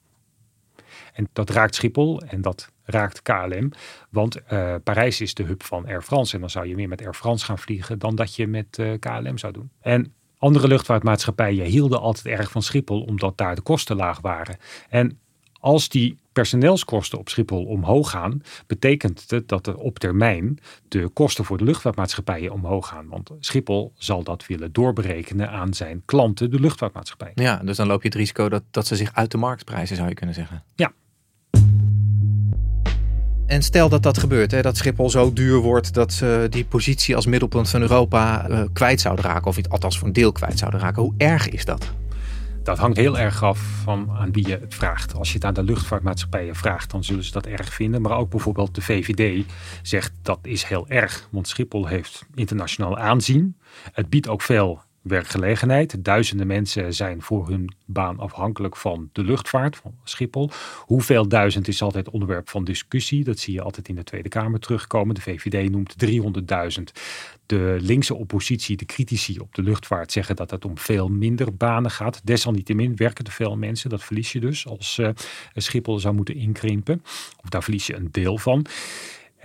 En 1.12 1.28
dat 1.32 1.50
raakt 1.50 1.74
Schiphol 1.74 2.20
en 2.20 2.42
dat 2.42 2.72
raakt 2.84 3.22
KLM. 3.22 3.72
Want 4.10 4.36
uh, 4.52 4.74
Parijs 4.84 5.20
is 5.20 5.34
de 5.34 5.42
hub 5.42 5.62
van 5.62 5.86
Air 5.86 6.02
France. 6.02 6.34
En 6.34 6.40
dan 6.40 6.50
zou 6.50 6.66
je 6.66 6.74
meer 6.74 6.88
met 6.88 7.02
Air 7.02 7.14
France 7.14 7.44
gaan 7.44 7.58
vliegen 7.58 7.98
dan 7.98 8.14
dat 8.14 8.34
je 8.34 8.46
met 8.46 8.78
uh, 8.78 8.98
KLM 8.98 9.38
zou 9.38 9.52
doen. 9.52 9.70
En 9.80 10.14
andere 10.38 10.68
luchtvaartmaatschappijen 10.68 11.64
hielden 11.64 12.00
altijd 12.00 12.26
erg 12.26 12.50
van 12.50 12.62
Schiphol 12.62 13.02
omdat 13.02 13.38
daar 13.38 13.54
de 13.54 13.60
kosten 13.60 13.96
laag 13.96 14.20
waren. 14.20 14.56
En 14.88 15.18
als 15.52 15.88
die 15.88 16.18
personeelskosten 16.36 17.18
op 17.18 17.28
Schiphol 17.28 17.64
omhoog 17.64 18.10
gaan, 18.10 18.42
betekent 18.66 19.24
het 19.28 19.48
dat 19.48 19.66
er 19.66 19.76
op 19.76 19.98
termijn 19.98 20.58
de 20.88 21.08
kosten 21.08 21.44
voor 21.44 21.58
de 21.58 21.64
luchtvaartmaatschappijen 21.64 22.52
omhoog 22.52 22.88
gaan. 22.88 23.08
Want 23.08 23.30
Schiphol 23.40 23.92
zal 23.94 24.22
dat 24.22 24.46
willen 24.46 24.72
doorberekenen 24.72 25.50
aan 25.50 25.74
zijn 25.74 26.02
klanten, 26.04 26.50
de 26.50 26.60
luchtvaartmaatschappij. 26.60 27.32
Ja, 27.34 27.60
dus 27.64 27.76
dan 27.76 27.86
loop 27.86 28.02
je 28.02 28.08
het 28.08 28.16
risico 28.16 28.48
dat, 28.48 28.62
dat 28.70 28.86
ze 28.86 28.96
zich 28.96 29.14
uit 29.14 29.30
de 29.30 29.38
markt 29.38 29.64
prijzen, 29.64 29.96
zou 29.96 30.08
je 30.08 30.14
kunnen 30.14 30.34
zeggen. 30.34 30.64
Ja, 30.74 30.92
en 33.46 33.62
stel 33.62 33.88
dat 33.88 34.02
dat 34.02 34.18
gebeurt, 34.18 34.50
hè, 34.50 34.62
dat 34.62 34.76
Schiphol 34.76 35.10
zo 35.10 35.32
duur 35.32 35.58
wordt 35.58 35.94
dat 35.94 36.12
ze 36.12 36.46
die 36.50 36.64
positie 36.64 37.16
als 37.16 37.26
middelpunt 37.26 37.68
van 37.68 37.80
Europa 37.80 38.48
uh, 38.48 38.60
kwijt 38.72 39.00
zouden 39.00 39.24
raken, 39.24 39.46
of 39.46 39.68
althans 39.68 39.98
voor 39.98 40.06
een 40.06 40.12
deel 40.12 40.32
kwijt 40.32 40.58
zouden 40.58 40.80
raken. 40.80 41.02
Hoe 41.02 41.14
erg 41.16 41.48
is 41.48 41.64
dat? 41.64 41.92
Dat 42.66 42.78
hangt 42.78 42.96
heel 42.96 43.18
erg 43.18 43.42
af 43.42 43.58
van 43.58 44.10
aan 44.10 44.32
wie 44.32 44.48
je 44.48 44.58
het 44.58 44.74
vraagt. 44.74 45.14
Als 45.14 45.28
je 45.28 45.34
het 45.34 45.44
aan 45.44 45.54
de 45.54 45.62
luchtvaartmaatschappijen 45.62 46.54
vraagt, 46.54 46.90
dan 46.90 47.04
zullen 47.04 47.24
ze 47.24 47.32
dat 47.32 47.46
erg 47.46 47.72
vinden. 47.72 48.02
Maar 48.02 48.16
ook 48.16 48.30
bijvoorbeeld 48.30 48.74
de 48.74 48.82
VVD 48.82 49.44
zegt 49.82 50.12
dat 50.22 50.38
is 50.42 50.64
heel 50.64 50.88
erg. 50.88 51.28
Want 51.30 51.48
Schiphol 51.48 51.86
heeft 51.86 52.26
internationaal 52.34 52.98
aanzien. 52.98 53.56
Het 53.92 54.08
biedt 54.08 54.28
ook 54.28 54.42
veel 54.42 54.82
werkgelegenheid. 55.08 56.04
Duizenden 56.04 56.46
mensen 56.46 56.94
zijn 56.94 57.22
voor 57.22 57.48
hun 57.48 57.74
baan 57.84 58.18
afhankelijk 58.18 58.76
van 58.76 59.08
de 59.12 59.24
luchtvaart, 59.24 59.76
van 59.76 59.94
Schiphol. 60.04 60.50
Hoeveel 60.80 61.28
duizend 61.28 61.68
is 61.68 61.82
altijd 61.82 62.10
onderwerp 62.10 62.48
van 62.48 62.64
discussie. 62.64 63.24
Dat 63.24 63.38
zie 63.38 63.54
je 63.54 63.62
altijd 63.62 63.88
in 63.88 63.94
de 63.94 64.04
Tweede 64.04 64.28
Kamer 64.28 64.60
terugkomen. 64.60 65.14
De 65.14 65.20
VVD 65.20 65.70
noemt 65.70 65.94
300.000. 66.78 66.82
De 67.46 67.76
linkse 67.80 68.14
oppositie, 68.14 68.76
de 68.76 68.84
critici 68.84 69.38
op 69.38 69.54
de 69.54 69.62
luchtvaart, 69.62 70.12
zeggen 70.12 70.36
dat 70.36 70.50
het 70.50 70.64
om 70.64 70.78
veel 70.78 71.08
minder 71.08 71.56
banen 71.56 71.90
gaat. 71.90 72.20
Desalniettemin 72.24 72.96
werken 72.96 73.24
er 73.24 73.32
veel 73.32 73.56
mensen. 73.56 73.90
Dat 73.90 74.04
verlies 74.04 74.32
je 74.32 74.40
dus 74.40 74.66
als 74.66 74.98
uh, 74.98 75.08
Schiphol 75.54 75.98
zou 75.98 76.14
moeten 76.14 76.34
inkrimpen. 76.34 77.02
Of 77.42 77.48
daar 77.48 77.62
verlies 77.62 77.86
je 77.86 77.96
een 77.96 78.08
deel 78.10 78.38
van. 78.38 78.66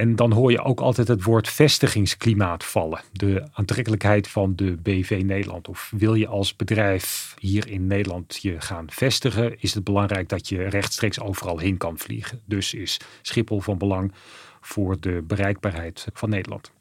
En 0.02 0.16
dan 0.16 0.32
hoor 0.32 0.52
je 0.52 0.64
ook 0.64 0.80
altijd 0.80 1.08
het 1.08 1.24
woord 1.24 1.50
vestigingsklimaat 1.50 2.64
vallen. 2.64 3.02
De 3.12 3.48
aantrekkelijkheid 3.54 4.28
van 4.28 4.56
de 4.56 4.78
BV 4.78 5.22
Nederland. 5.26 5.68
Of 5.68 5.92
wil 5.98 6.14
je 6.14 6.28
als 6.28 6.56
bedrijf 6.56 7.36
hier 7.40 7.68
in 7.68 7.88
Nederland 7.88 8.40
je 8.42 8.62
gaan 8.62 8.86
vestigen, 8.90 9.62
is 9.62 9.74
het 9.74 9.84
belangrijk 9.84 10.30
dat 10.30 10.50
je 10.50 10.64
rechtstreeks 10.64 11.20
overal 11.20 11.58
heen 11.58 11.78
kan 11.78 11.98
vliegen. 11.98 12.42
Dus 12.46 12.74
is 12.74 13.00
Schiphol 13.22 13.60
van 13.60 13.78
belang 13.78 14.12
voor 14.62 15.00
de 15.00 15.24
bereikbaarheid 15.28 16.08
van 16.14 16.30
Nederland. 16.30 16.72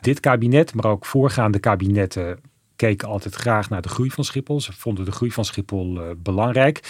Dit 0.00 0.20
kabinet, 0.20 0.74
maar 0.74 0.90
ook 0.90 1.06
voorgaande 1.06 1.58
kabinetten 1.58 2.38
keken 2.76 3.08
altijd 3.08 3.34
graag 3.34 3.70
naar 3.70 3.82
de 3.82 3.88
groei 3.88 4.10
van 4.10 4.24
Schiphol. 4.24 4.60
Ze 4.60 4.72
vonden 4.72 5.04
de 5.04 5.12
groei 5.12 5.30
van 5.30 5.44
Schiphol 5.44 5.96
uh, 5.96 6.02
belangrijk. 6.16 6.80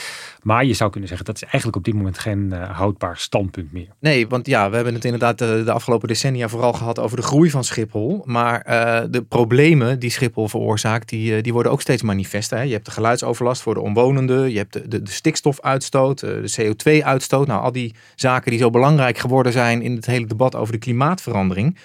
Maar 0.43 0.65
je 0.65 0.75
zou 0.75 0.91
kunnen 0.91 1.09
zeggen 1.09 1.27
dat 1.27 1.37
is 1.37 1.43
eigenlijk 1.43 1.77
op 1.77 1.85
dit 1.85 1.95
moment 1.95 2.19
geen 2.19 2.51
uh, 2.53 2.71
houdbaar 2.71 3.19
standpunt 3.19 3.73
meer. 3.73 3.89
Nee, 3.99 4.29
want 4.29 4.47
ja, 4.47 4.69
we 4.69 4.75
hebben 4.75 4.95
het 4.95 5.05
inderdaad 5.05 5.39
de, 5.39 5.63
de 5.65 5.73
afgelopen 5.73 6.09
decennia 6.09 6.49
vooral 6.49 6.73
gehad 6.73 6.99
over 6.99 7.17
de 7.17 7.23
groei 7.23 7.51
van 7.51 7.65
Schiphol. 7.65 8.23
Maar 8.25 8.63
de 9.11 9.23
problemen 9.29 9.99
die 9.99 10.11
Schiphol 10.11 10.49
veroorzaakt, 10.49 11.09
die, 11.09 11.43
die 11.43 11.53
worden 11.53 11.73
ook 11.73 11.81
steeds 11.81 12.03
manifest. 12.03 12.51
Je 12.51 12.57
hebt 12.57 12.85
de 12.85 12.91
geluidsoverlast 12.91 13.63
voor 13.63 13.75
de 13.75 13.81
omwonenden, 13.81 14.51
je 14.51 14.57
hebt 14.59 14.73
de, 14.73 15.03
de 15.03 15.11
stikstofuitstoot, 15.11 16.21
de 16.21 16.55
CO2-uitstoot. 16.61 17.47
Nou, 17.47 17.63
al 17.63 17.73
die 17.73 17.95
zaken 18.15 18.51
die 18.51 18.61
zo 18.61 18.71
belangrijk 18.71 19.19
geworden 19.19 19.53
zijn 19.53 19.83
in 19.83 19.97
het 19.97 20.07
hele 20.07 20.27
debat 20.27 20.55
over 20.55 20.73
de 20.73 20.79
klimaatverandering. 20.79 21.77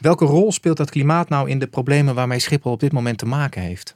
Welke 0.00 0.24
rol 0.24 0.52
speelt 0.52 0.76
dat 0.76 0.90
klimaat 0.90 1.28
nou 1.28 1.48
in 1.48 1.58
de 1.58 1.66
problemen 1.66 2.14
waarmee 2.14 2.38
Schiphol 2.38 2.72
op 2.72 2.80
dit 2.80 2.92
moment 2.92 3.18
te 3.18 3.26
maken 3.26 3.62
heeft? 3.62 3.94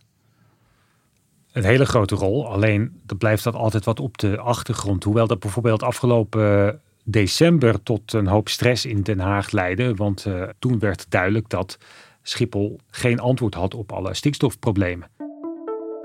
Een 1.52 1.64
hele 1.64 1.86
grote 1.86 2.14
rol. 2.14 2.48
Alleen 2.48 3.00
dat 3.06 3.18
blijft 3.18 3.44
dat 3.44 3.54
altijd 3.54 3.84
wat 3.84 4.00
op 4.00 4.18
de 4.18 4.38
achtergrond. 4.38 5.04
Hoewel 5.04 5.26
dat 5.26 5.40
bijvoorbeeld 5.40 5.82
afgelopen 5.82 6.80
december 7.04 7.82
tot 7.82 8.12
een 8.12 8.26
hoop 8.26 8.48
stress 8.48 8.86
in 8.86 9.02
Den 9.02 9.18
Haag 9.18 9.50
leidde. 9.50 9.94
Want 9.94 10.24
uh, 10.26 10.42
toen 10.58 10.78
werd 10.78 11.06
duidelijk 11.08 11.48
dat 11.48 11.78
Schiphol 12.22 12.80
geen 12.90 13.20
antwoord 13.20 13.54
had 13.54 13.74
op 13.74 13.92
alle 13.92 14.14
stikstofproblemen. 14.14 15.08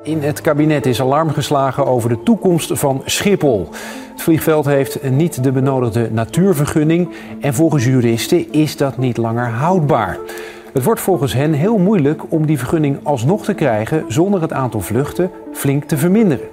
In 0.04 0.22
het 0.22 0.42
kabinet 0.42 0.86
is 0.86 1.02
alarm 1.02 1.30
geslagen 1.30 1.86
over 1.86 2.10
de 2.10 2.24
toekomst 2.24 2.80
van 2.80 3.02
Schiphol. 3.06 3.70
Het 4.12 4.22
vliegveld 4.22 4.66
heeft 4.66 5.10
niet 5.10 5.44
de 5.44 5.52
benodigde 5.52 6.10
natuurvergunning 6.12 7.10
en 7.42 7.54
volgens 7.54 7.86
juristen 7.86 8.52
is 8.52 8.78
dat 8.78 8.98
niet 8.98 9.18
langer 9.18 9.50
houdbaar. 9.50 10.18
Het 10.74 10.84
wordt 10.84 11.02
volgens 11.02 11.34
hen 11.34 11.54
heel 11.54 11.78
moeilijk 11.78 12.32
om 12.32 12.46
die 12.46 12.58
vergunning 12.58 13.00
alsnog 13.04 13.44
te 13.44 13.54
krijgen 13.54 14.06
zonder 14.08 14.42
het 14.42 14.54
aantal 14.54 14.82
vluchten 14.82 15.32
flink 15.54 15.84
te 15.84 15.98
verminderen. 15.98 16.48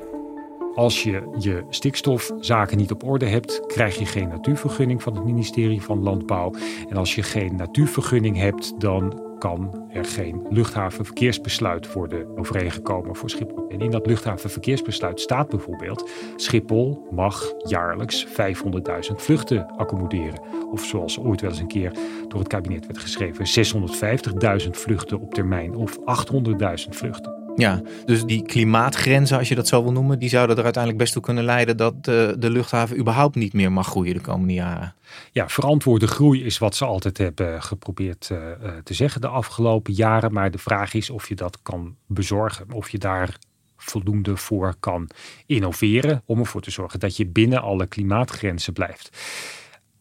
Als 0.74 1.02
je 1.02 1.22
je 1.38 1.62
stikstofzaken 1.68 2.76
niet 2.76 2.92
op 2.92 3.04
orde 3.04 3.26
hebt, 3.26 3.62
krijg 3.66 3.98
je 3.98 4.06
geen 4.06 4.28
natuurvergunning 4.28 5.02
van 5.02 5.14
het 5.14 5.24
ministerie 5.24 5.82
van 5.82 6.02
Landbouw. 6.02 6.52
En 6.88 6.96
als 6.96 7.14
je 7.14 7.22
geen 7.22 7.56
natuurvergunning 7.56 8.36
hebt, 8.36 8.80
dan 8.80 9.29
kan 9.40 9.88
er 9.92 10.04
geen 10.04 10.46
luchthavenverkeersbesluit 10.50 11.92
worden 11.92 12.38
overeengekomen 12.38 13.16
voor 13.16 13.30
Schiphol. 13.30 13.68
En 13.68 13.80
in 13.80 13.90
dat 13.90 14.06
luchthavenverkeersbesluit 14.06 15.20
staat 15.20 15.48
bijvoorbeeld: 15.48 16.10
Schiphol 16.36 17.06
mag 17.10 17.52
jaarlijks 17.58 18.26
500.000 18.26 18.32
vluchten 19.16 19.66
accommoderen. 19.76 20.40
Of 20.70 20.84
zoals 20.84 21.18
ooit 21.18 21.40
wel 21.40 21.50
eens 21.50 21.60
een 21.60 21.66
keer 21.66 21.92
door 22.28 22.38
het 22.38 22.48
kabinet 22.48 22.86
werd 22.86 22.98
geschreven: 22.98 23.66
650.000 24.64 24.70
vluchten 24.70 25.20
op 25.20 25.34
termijn 25.34 25.74
of 25.74 25.98
800.000 25.98 26.88
vluchten. 26.88 27.39
Ja, 27.60 27.82
dus 28.06 28.24
die 28.24 28.42
klimaatgrenzen, 28.42 29.38
als 29.38 29.48
je 29.48 29.54
dat 29.54 29.68
zo 29.68 29.82
wil 29.82 29.92
noemen, 29.92 30.18
die 30.18 30.28
zouden 30.28 30.56
er 30.56 30.64
uiteindelijk 30.64 31.02
best 31.02 31.12
toe 31.12 31.22
kunnen 31.22 31.44
leiden 31.44 31.76
dat 31.76 32.04
de, 32.04 32.36
de 32.38 32.50
luchthaven 32.50 32.98
überhaupt 32.98 33.34
niet 33.34 33.52
meer 33.52 33.72
mag 33.72 33.86
groeien 33.86 34.14
de 34.14 34.20
komende 34.20 34.52
jaren. 34.52 34.94
Ja, 35.32 35.48
verantwoorde 35.48 36.06
groei 36.06 36.44
is 36.44 36.58
wat 36.58 36.74
ze 36.74 36.84
altijd 36.84 37.18
hebben 37.18 37.62
geprobeerd 37.62 38.28
uh, 38.32 38.38
te 38.84 38.94
zeggen 38.94 39.20
de 39.20 39.28
afgelopen 39.28 39.92
jaren. 39.92 40.32
Maar 40.32 40.50
de 40.50 40.58
vraag 40.58 40.94
is 40.94 41.10
of 41.10 41.28
je 41.28 41.34
dat 41.34 41.58
kan 41.62 41.96
bezorgen. 42.06 42.72
Of 42.72 42.90
je 42.90 42.98
daar 42.98 43.38
voldoende 43.76 44.36
voor 44.36 44.74
kan 44.80 45.08
innoveren 45.46 46.22
om 46.24 46.38
ervoor 46.38 46.60
te 46.60 46.70
zorgen 46.70 47.00
dat 47.00 47.16
je 47.16 47.26
binnen 47.26 47.62
alle 47.62 47.86
klimaatgrenzen 47.86 48.72
blijft. 48.72 49.10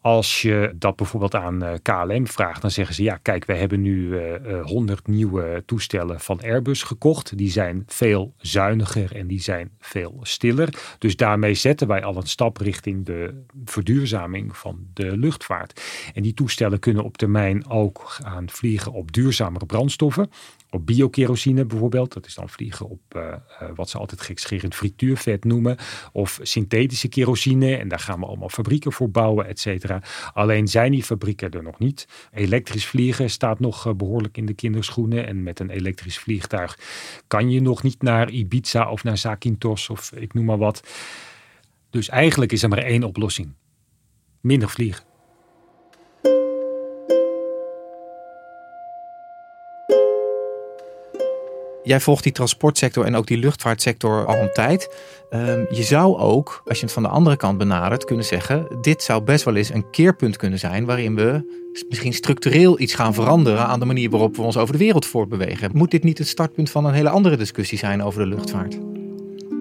Als 0.02 0.42
je 0.42 0.72
dat 0.76 0.96
bijvoorbeeld 0.96 1.34
aan 1.34 1.62
eh, 1.62 1.72
KLM 1.82 2.26
vraagt, 2.26 2.62
dan 2.62 2.70
zeggen 2.70 2.94
ze: 2.94 3.02
Ja, 3.02 3.16
kijk, 3.16 3.44
wij 3.44 3.56
hebben 3.56 3.80
nu 3.80 4.06
uh, 4.06 4.34
eh, 4.34 4.66
100 4.66 5.00
eh, 5.00 5.14
nieuwe 5.14 5.62
toestellen 5.66 6.20
van 6.20 6.40
Airbus 6.40 6.82
gekocht. 6.82 7.36
Die 7.36 7.50
zijn 7.50 7.82
veel 7.86 8.34
zuiniger 8.36 9.16
en 9.16 9.26
die 9.26 9.40
zijn 9.40 9.70
veel 9.78 10.18
stiller. 10.22 10.96
Dus 10.98 11.16
daarmee 11.16 11.54
zetten 11.54 11.88
wij 11.88 12.04
al 12.04 12.16
een 12.16 12.26
stap 12.26 12.56
richting 12.56 13.06
de 13.06 13.44
verduurzaming 13.64 14.56
van 14.56 14.86
de 14.94 15.16
luchtvaart. 15.16 15.82
En 16.14 16.22
die 16.22 16.34
toestellen 16.34 16.78
kunnen 16.78 17.04
op 17.04 17.16
termijn 17.16 17.68
ook 17.68 18.02
gaan 18.06 18.50
vliegen 18.50 18.92
op 18.92 19.12
duurzamere 19.12 19.66
brandstoffen 19.66 20.30
op 20.70 20.86
biokerosine 20.86 21.64
bijvoorbeeld. 21.64 22.12
Dat 22.12 22.26
is 22.26 22.34
dan 22.34 22.48
vliegen 22.48 22.88
op 22.88 23.00
uh, 23.16 23.22
uh, 23.22 23.68
wat 23.74 23.90
ze 23.90 23.98
altijd 23.98 24.20
gekscherend 24.20 24.74
frituurvet 24.74 25.44
noemen. 25.44 25.76
Of 26.12 26.38
synthetische 26.42 27.08
kerosine. 27.08 27.76
En 27.76 27.88
daar 27.88 27.98
gaan 27.98 28.20
we 28.20 28.26
allemaal 28.26 28.48
fabrieken 28.48 28.92
voor 28.92 29.10
bouwen, 29.10 29.46
et. 29.46 29.66
Alleen 30.32 30.68
zijn 30.68 30.92
die 30.92 31.02
fabrieken 31.02 31.50
er 31.50 31.62
nog 31.62 31.78
niet. 31.78 32.08
Elektrisch 32.32 32.86
vliegen 32.86 33.30
staat 33.30 33.60
nog 33.60 33.86
uh, 33.86 33.94
behoorlijk 33.94 34.36
in 34.36 34.46
de 34.46 34.54
kinderschoenen. 34.54 35.26
En 35.26 35.42
met 35.42 35.60
een 35.60 35.70
elektrisch 35.70 36.18
vliegtuig 36.18 36.78
kan 37.26 37.50
je 37.50 37.60
nog 37.60 37.82
niet 37.82 38.02
naar 38.02 38.30
Ibiza 38.30 38.90
of 38.90 39.04
naar 39.04 39.18
Zakynthos 39.18 39.88
of 39.88 40.12
ik 40.12 40.34
noem 40.34 40.44
maar 40.44 40.58
wat. 40.58 40.82
Dus 41.90 42.08
eigenlijk 42.08 42.52
is 42.52 42.62
er 42.62 42.68
maar 42.68 42.78
één 42.78 43.04
oplossing. 43.04 43.52
Minder 44.40 44.70
vliegen. 44.70 45.09
Jij 51.90 52.00
volgt 52.00 52.22
die 52.22 52.32
transportsector 52.32 53.04
en 53.04 53.14
ook 53.14 53.26
die 53.26 53.38
luchtvaartsector 53.38 54.26
al 54.26 54.36
een 54.36 54.52
tijd. 54.52 54.90
Um, 55.30 55.66
je 55.70 55.82
zou 55.82 56.18
ook, 56.18 56.62
als 56.66 56.78
je 56.78 56.84
het 56.84 56.94
van 56.94 57.02
de 57.02 57.08
andere 57.08 57.36
kant 57.36 57.58
benadert, 57.58 58.04
kunnen 58.04 58.24
zeggen: 58.24 58.66
dit 58.80 59.02
zou 59.02 59.22
best 59.22 59.44
wel 59.44 59.56
eens 59.56 59.74
een 59.74 59.90
keerpunt 59.90 60.36
kunnen 60.36 60.58
zijn 60.58 60.84
waarin 60.84 61.14
we 61.14 61.42
misschien 61.88 62.12
structureel 62.12 62.80
iets 62.80 62.94
gaan 62.94 63.14
veranderen 63.14 63.66
aan 63.66 63.80
de 63.80 63.86
manier 63.86 64.10
waarop 64.10 64.36
we 64.36 64.42
ons 64.42 64.56
over 64.56 64.72
de 64.72 64.78
wereld 64.78 65.06
voortbewegen. 65.06 65.70
Moet 65.74 65.90
dit 65.90 66.04
niet 66.04 66.18
het 66.18 66.28
startpunt 66.28 66.70
van 66.70 66.84
een 66.84 66.94
hele 66.94 67.08
andere 67.08 67.36
discussie 67.36 67.78
zijn 67.78 68.02
over 68.02 68.20
de 68.20 68.28
luchtvaart? 68.28 68.78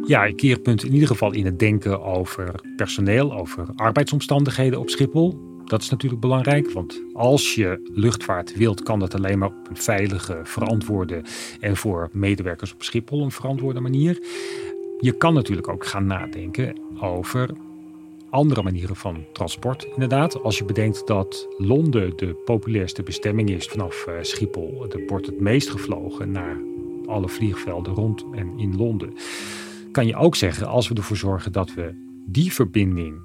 Ja, 0.05 0.25
een 0.25 0.36
keerpunt 0.36 0.83
in 0.83 0.93
ieder 0.93 1.07
geval 1.07 1.33
in 1.33 1.45
het 1.45 1.59
denken 1.59 2.03
over 2.03 2.51
personeel, 2.75 3.33
over 3.33 3.67
arbeidsomstandigheden 3.75 4.79
op 4.79 4.89
Schiphol. 4.89 5.49
Dat 5.70 5.82
is 5.82 5.90
natuurlijk 5.90 6.22
belangrijk, 6.22 6.72
want 6.72 7.04
als 7.14 7.56
je 7.56 7.90
luchtvaart 7.94 8.56
wilt, 8.56 8.84
kan 8.84 9.00
dat 9.00 9.16
alleen 9.16 9.40
maar 9.40 9.48
op 9.48 9.70
een 9.70 9.78
veilige, 9.78 10.40
verantwoorde 10.44 11.22
en 11.60 11.78
voor 11.78 12.10
medewerkers 12.12 12.74
op 12.74 12.84
Schiphol 12.84 13.24
een 13.24 13.32
verantwoorde 13.32 13.80
manier. 13.80 14.20
Je 15.00 15.12
kan 15.12 15.34
natuurlijk 15.34 15.68
ook 15.68 15.86
gaan 15.86 16.06
nadenken 16.06 16.80
over 17.00 17.50
andere 18.30 18.64
manieren 18.64 18.96
van 18.96 19.26
transport. 19.34 19.84
Inderdaad, 19.94 20.44
als 20.44 20.58
je 20.58 20.66
bedenkt 20.66 21.08
dat 21.08 21.48
Londen 21.58 22.18
de 22.18 22.42
populairste 22.46 23.04
bestemming 23.04 23.50
is 23.50 23.66
vanaf 23.66 24.06
uh, 24.08 24.16
Schiphol, 24.22 24.86
er 24.90 25.06
wordt 25.08 25.26
het 25.26 25.40
meest 25.40 25.70
gevlogen 25.70 26.32
naar 26.32 26.58
alle 27.06 27.30
vliegvelden 27.30 27.94
rond 27.94 28.26
en 28.32 28.60
in 28.60 28.76
Londen. 28.76 29.14
Kan 29.92 30.08
je 30.08 30.16
ook 30.16 30.36
zeggen, 30.36 30.68
als 30.68 30.88
we 30.88 30.96
ervoor 30.96 31.18
zorgen 31.18 31.52
dat 31.52 31.74
we 31.74 32.08
die 32.28 32.54
verbinding 32.54 33.22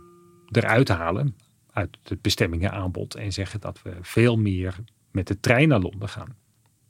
eruit 0.50 0.88
halen 0.88 1.34
uit 1.74 1.98
het 2.02 2.22
bestemmingenaanbod 2.22 3.14
en 3.14 3.32
zeggen 3.32 3.60
dat 3.60 3.82
we 3.82 3.96
veel 4.00 4.36
meer 4.36 4.76
met 5.10 5.26
de 5.26 5.40
trein 5.40 5.68
naar 5.68 5.80
Londen 5.80 6.08
gaan. 6.08 6.36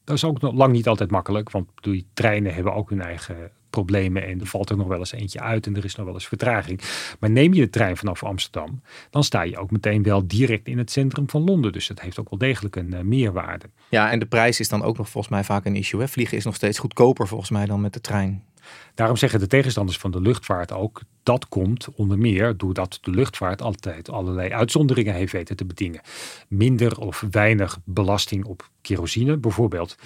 Dat 0.05 0.17
is 0.17 0.25
ook 0.25 0.41
nog 0.41 0.55
lang 0.55 0.73
niet 0.73 0.89
altijd 0.89 1.11
makkelijk, 1.11 1.51
want 1.51 1.69
die 1.75 2.07
treinen 2.15 2.55
hebben 2.55 2.75
ook 2.75 2.91
hun 2.91 3.03
eigen 3.03 3.51
problemen 3.71 4.27
en 4.27 4.41
er 4.41 4.47
valt 4.47 4.71
er 4.71 4.77
nog 4.77 4.87
wel 4.87 4.99
eens 4.99 5.13
eentje 5.13 5.41
uit 5.41 5.67
en 5.67 5.77
er 5.77 5.85
is 5.85 5.95
nog 5.95 6.05
wel 6.05 6.15
eens 6.15 6.27
vertraging. 6.27 6.81
Maar 7.21 7.31
neem 7.31 7.55
je 7.55 7.61
de 7.61 7.71
trein 7.71 7.97
vanaf 7.97 8.25
Amsterdam, 8.25 8.83
dan 9.11 9.25
sta 9.25 9.43
je 9.43 9.59
ook 9.59 9.71
meteen 9.71 10.03
wel 10.03 10.27
direct 10.27 10.69
in 10.69 10.79
het 10.79 10.91
centrum 10.91 11.31
van 11.31 11.45
Londen. 11.45 11.73
Dus 11.73 11.87
dat 11.87 12.01
heeft 12.01 12.19
ook 12.21 12.31
wel 12.31 12.39
degelijk 12.39 12.77
een 12.77 12.95
uh, 12.95 13.01
meerwaarde. 13.01 13.67
Ja, 13.89 14.11
en 14.11 14.19
de 14.19 14.27
prijs 14.27 14.61
is 14.61 14.69
dan 14.69 14.83
ook 14.83 14.97
nog 14.97 15.09
volgens 15.09 15.33
mij 15.33 15.45
vaak 15.45 15.65
een 15.65 15.77
issue. 15.77 16.01
Hè? 16.01 16.09
Vliegen 16.09 16.37
is 16.37 16.45
nog 16.45 16.55
steeds 16.55 16.79
goedkoper 16.79 17.29
volgens 17.29 17.51
mij 17.51 17.67
dan 17.67 17.81
met 17.81 17.93
de 17.93 18.01
trein. 18.01 18.45
Daarom 18.95 19.17
zeggen 19.17 19.41
de 19.41 19.47
tegenstanders 19.47 19.99
van 19.99 20.11
de 20.11 20.21
luchtvaart 20.21 20.73
ook 20.73 21.01
dat 21.23 21.49
komt 21.49 21.89
onder 21.95 22.19
meer 22.19 22.57
doordat 22.57 22.99
de 23.03 23.11
luchtvaart 23.11 23.63
altijd 23.63 24.11
allerlei 24.11 24.51
uitzonderingen 24.51 25.15
heeft 25.15 25.33
weten 25.33 25.57
te 25.57 25.65
bedingen. 25.65 26.01
Minder 26.49 26.99
of 26.99 27.25
weinig 27.31 27.79
belasting 27.85 28.45
op 28.45 28.69
kerosine 28.81 29.37
bijvoorbeeld. 29.37 29.97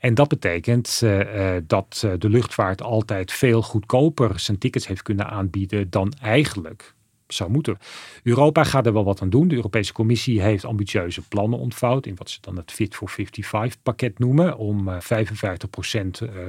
En 0.00 0.14
dat 0.14 0.28
betekent 0.28 1.00
uh, 1.04 1.56
dat 1.66 2.02
eh, 2.04 2.10
de 2.18 2.28
luchtvaart 2.28 2.82
altijd 2.82 3.32
veel 3.32 3.62
goedkoper 3.62 4.40
zijn 4.40 4.58
tickets 4.58 4.86
heeft 4.86 5.02
kunnen 5.02 5.26
aanbieden 5.26 5.90
dan 5.90 6.12
eigenlijk 6.22 6.93
zou 7.26 7.50
moeten. 7.50 7.78
Europa 8.22 8.64
gaat 8.64 8.86
er 8.86 8.92
wel 8.92 9.04
wat 9.04 9.22
aan 9.22 9.30
doen. 9.30 9.48
De 9.48 9.54
Europese 9.54 9.92
Commissie 9.92 10.42
heeft 10.42 10.64
ambitieuze 10.64 11.22
plannen 11.28 11.58
ontvouwd 11.58 12.06
in 12.06 12.14
wat 12.14 12.30
ze 12.30 12.38
dan 12.40 12.56
het 12.56 12.72
Fit 12.72 12.94
for 12.94 13.08
55 13.08 13.82
pakket 13.82 14.18
noemen. 14.18 14.56
Om 14.56 14.88
55% 14.90 14.96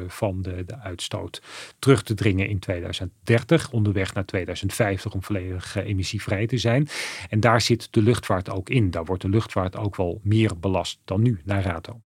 van 0.07 0.41
de, 0.41 0.63
de 0.65 0.79
uitstoot 0.79 1.41
terug 1.79 2.03
te 2.03 2.13
dringen 2.13 2.47
in 2.47 2.59
2030. 2.59 3.71
Onderweg 3.71 4.13
naar 4.13 4.25
2050 4.25 5.13
om 5.13 5.23
volledig 5.23 5.75
emissievrij 5.75 6.47
te 6.47 6.57
zijn. 6.57 6.87
En 7.29 7.39
daar 7.39 7.61
zit 7.61 7.87
de 7.91 8.01
luchtvaart 8.01 8.49
ook 8.49 8.69
in. 8.69 8.91
Daar 8.91 9.05
wordt 9.05 9.21
de 9.21 9.29
luchtvaart 9.29 9.77
ook 9.77 9.95
wel 9.95 10.19
meer 10.23 10.59
belast 10.59 10.99
dan 11.05 11.21
nu 11.21 11.41
naar 11.43 11.63
RATO. 11.63 12.04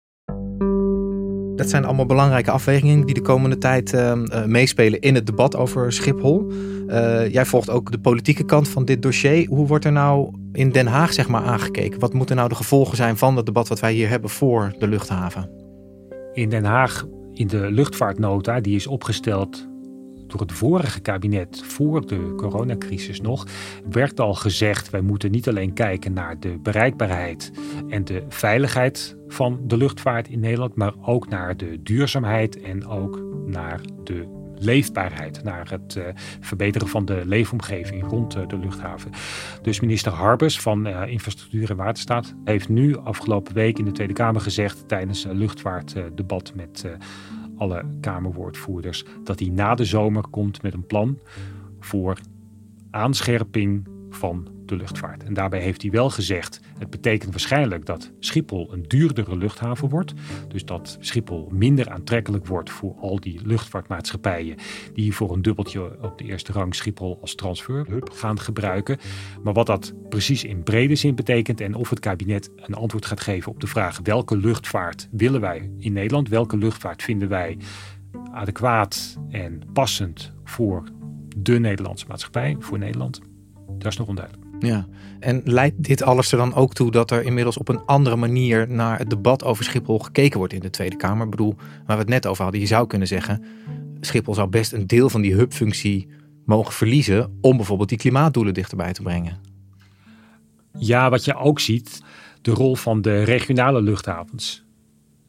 Dat 1.59 1.69
zijn 1.69 1.85
allemaal 1.85 2.07
belangrijke 2.07 2.51
afwegingen 2.51 3.07
die 3.07 3.15
de 3.15 3.23
komende 3.23 3.59
tijd 3.59 3.93
uh, 3.93 4.13
meespelen 4.45 5.01
in 5.01 5.15
het 5.15 5.27
debat 5.27 5.57
over 5.57 5.93
Schiphol. 5.93 6.53
Uh, 6.89 7.33
jij 7.33 7.45
volgt 7.45 7.71
ook 7.71 7.91
de 7.91 7.99
politieke 7.99 8.45
kant 8.45 8.69
van 8.69 8.85
dit 8.85 9.03
dossier. 9.03 9.49
Hoe 9.49 9.67
wordt 9.67 9.85
er 9.85 9.93
nou 9.93 10.35
in 10.53 10.71
Den 10.71 10.87
Haag 10.87 11.13
zeg 11.13 11.29
maar, 11.29 11.43
aangekeken? 11.43 12.01
Wat 12.01 12.13
moeten 12.13 12.37
nou 12.37 12.49
de 12.49 12.55
gevolgen 12.55 12.97
zijn 12.97 13.17
van 13.17 13.37
het 13.37 13.47
debat 13.47 13.69
wat 13.69 13.81
wij 13.81 13.93
hier 13.93 14.09
hebben 14.09 14.31
voor 14.31 14.75
de 14.79 14.89
luchthaven? 14.89 15.51
In 16.33 16.49
Den 16.49 16.65
Haag, 16.65 17.07
in 17.33 17.47
de 17.47 17.71
luchtvaartnota, 17.71 18.61
die 18.61 18.77
is 18.77 18.87
opgesteld 18.87 19.69
door 20.29 20.41
het 20.41 20.53
vorige 20.53 21.01
kabinet, 21.01 21.63
voor 21.65 22.07
de 22.07 22.35
coronacrisis 22.37 23.21
nog, 23.21 23.47
werd 23.91 24.21
al 24.21 24.35
gezegd: 24.35 24.91
wij 24.91 25.01
moeten 25.01 25.31
niet 25.31 25.49
alleen 25.49 25.73
kijken 25.73 26.13
naar 26.13 26.41
de 26.41 26.59
bereikbaarheid 26.63 27.53
en 27.89 28.05
de 28.05 28.25
veiligheid 28.29 29.17
van 29.29 29.61
de 29.63 29.77
luchtvaart 29.77 30.29
in 30.29 30.41
Nederland, 30.41 30.75
maar 30.75 30.93
ook 31.01 31.29
naar 31.29 31.57
de 31.57 31.83
duurzaamheid 31.83 32.61
en 32.61 32.87
ook 32.87 33.23
naar 33.47 33.81
de 34.05 34.37
leefbaarheid, 34.59 35.45
naar 35.45 35.71
het 35.71 35.95
uh, 35.97 36.05
verbeteren 36.41 36.89
van 36.89 37.05
de 37.05 37.23
leefomgeving 37.25 38.09
rond 38.09 38.37
uh, 38.37 38.47
de 38.47 38.59
luchthaven. 38.59 39.11
Dus 39.63 39.81
minister 39.81 40.13
Harbers 40.13 40.61
van 40.61 40.87
uh, 40.87 41.03
Infrastructuur 41.07 41.71
en 41.71 41.77
Waterstaat 41.77 42.35
heeft 42.45 42.69
nu 42.69 42.97
afgelopen 42.97 43.55
week 43.55 43.79
in 43.79 43.85
de 43.85 43.93
Tweede 43.93 44.13
Kamer 44.13 44.41
gezegd 44.41 44.89
tijdens 44.89 45.25
een 45.25 45.37
luchtvaartdebat 45.37 46.53
met 46.55 46.85
alle 47.59 47.85
Kamerwoordvoerders 48.01 49.05
dat 49.25 49.39
hij 49.39 49.49
na 49.49 49.75
de 49.75 49.85
zomer 49.85 50.29
komt 50.31 50.63
met 50.63 50.75
een 50.75 50.87
plan 50.87 51.19
voor 51.81 52.19
aanscherping 52.91 53.89
van 54.11 54.49
de 54.67 54.77
luchtvaart. 54.77 55.25
En 55.25 55.35
daarbij 55.35 55.61
heeft 55.61 55.83
hij 55.83 55.91
wel 55.91 56.11
gezegd: 56.11 56.61
het 56.79 56.91
betekent 56.91 57.31
waarschijnlijk 57.31 57.87
dat 57.87 58.13
Schiphol 58.19 58.73
een 58.73 58.83
duurdere 58.83 59.37
luchthaven 59.37 59.89
wordt. 59.89 60.13
Dus 60.49 60.65
dat 60.65 60.97
Schiphol 61.01 61.49
minder 61.53 61.91
aantrekkelijk 61.91 62.47
wordt 62.47 62.71
voor 62.71 62.95
al 63.01 63.21
die 63.21 63.41
luchtvaartmaatschappijen 63.45 64.57
die 64.95 65.15
voor 65.15 65.33
een 65.33 65.43
dubbeltje 65.43 66.03
op 66.03 66.19
de 66.19 66.25
eerste 66.25 66.53
rang 66.53 66.75
Schiphol 66.75 67.19
als 67.21 67.35
transferhub 67.35 68.11
gaan 68.11 68.41
gebruiken. 68.41 68.99
Maar 69.43 69.53
wat 69.53 69.67
dat 69.67 69.95
precies 70.09 70.45
in 70.45 70.63
brede 70.63 70.95
zin 70.95 71.15
betekent 71.15 71.61
en 71.61 71.75
of 71.75 71.91
het 71.91 72.01
kabinet 72.01 72.51
een 72.57 72.75
antwoord 72.75 73.07
gaat 73.07 73.21
geven 73.21 73.53
op 73.53 73.61
de 73.61 73.67
vraag 73.67 74.01
welke 74.03 74.37
luchtvaart 74.37 75.09
willen 75.11 75.41
wij 75.41 75.71
in 75.79 75.93
Nederland, 75.93 76.29
welke 76.29 76.57
luchtvaart 76.57 77.03
vinden 77.03 77.29
wij 77.29 77.59
adequaat 78.33 79.19
en 79.29 79.63
passend 79.73 80.33
voor 80.45 80.85
de 81.37 81.59
Nederlandse 81.59 82.07
maatschappij, 82.09 82.57
voor 82.59 82.79
Nederland. 82.79 83.21
Dat 83.79 83.93
is 83.93 83.99
nog 83.99 84.09
onduidelijk. 84.09 84.48
Ja, 84.59 84.87
en 85.21 85.41
leidt 85.45 85.85
dit 85.85 86.03
alles 86.03 86.33
er 86.33 86.39
dan 86.39 86.55
ook 86.55 86.75
toe 86.75 86.91
dat 86.91 87.11
er 87.11 87.25
inmiddels 87.25 87.59
op 87.59 87.69
een 87.69 87.85
andere 87.87 88.17
manier 88.17 88.69
naar 88.69 88.99
het 88.99 89.11
debat 89.11 89.45
over 89.45 89.65
Schiphol 89.65 89.99
gekeken 89.99 90.39
wordt 90.39 90.53
in 90.53 90.61
de 90.61 90.71
Tweede 90.71 90.97
Kamer? 90.97 91.25
Ik 91.25 91.31
bedoel, 91.31 91.55
waar 91.59 91.97
we 91.97 92.03
het 92.03 92.09
net 92.09 92.27
over 92.27 92.43
hadden, 92.43 92.61
je 92.61 92.67
zou 92.67 92.87
kunnen 92.87 93.09
zeggen, 93.09 93.45
Schiphol 94.01 94.35
zou 94.35 94.49
best 94.49 94.73
een 94.73 94.87
deel 94.87 95.11
van 95.11 95.21
die 95.21 95.35
hubfunctie 95.35 96.09
mogen 96.45 96.73
verliezen 96.73 97.39
om 97.41 97.57
bijvoorbeeld 97.57 97.89
die 97.89 97.99
klimaatdoelen 97.99 98.55
dichterbij 98.55 98.93
te 98.93 99.03
brengen. 99.03 99.41
Ja, 100.79 101.11
wat 101.11 101.25
je 101.25 101.35
ook 101.37 101.61
ziet, 101.61 102.03
de 102.43 102.51
rol 102.51 102.77
van 102.77 103.03
de 103.03 103.23
regionale 103.23 103.83
luchthavens 103.83 104.67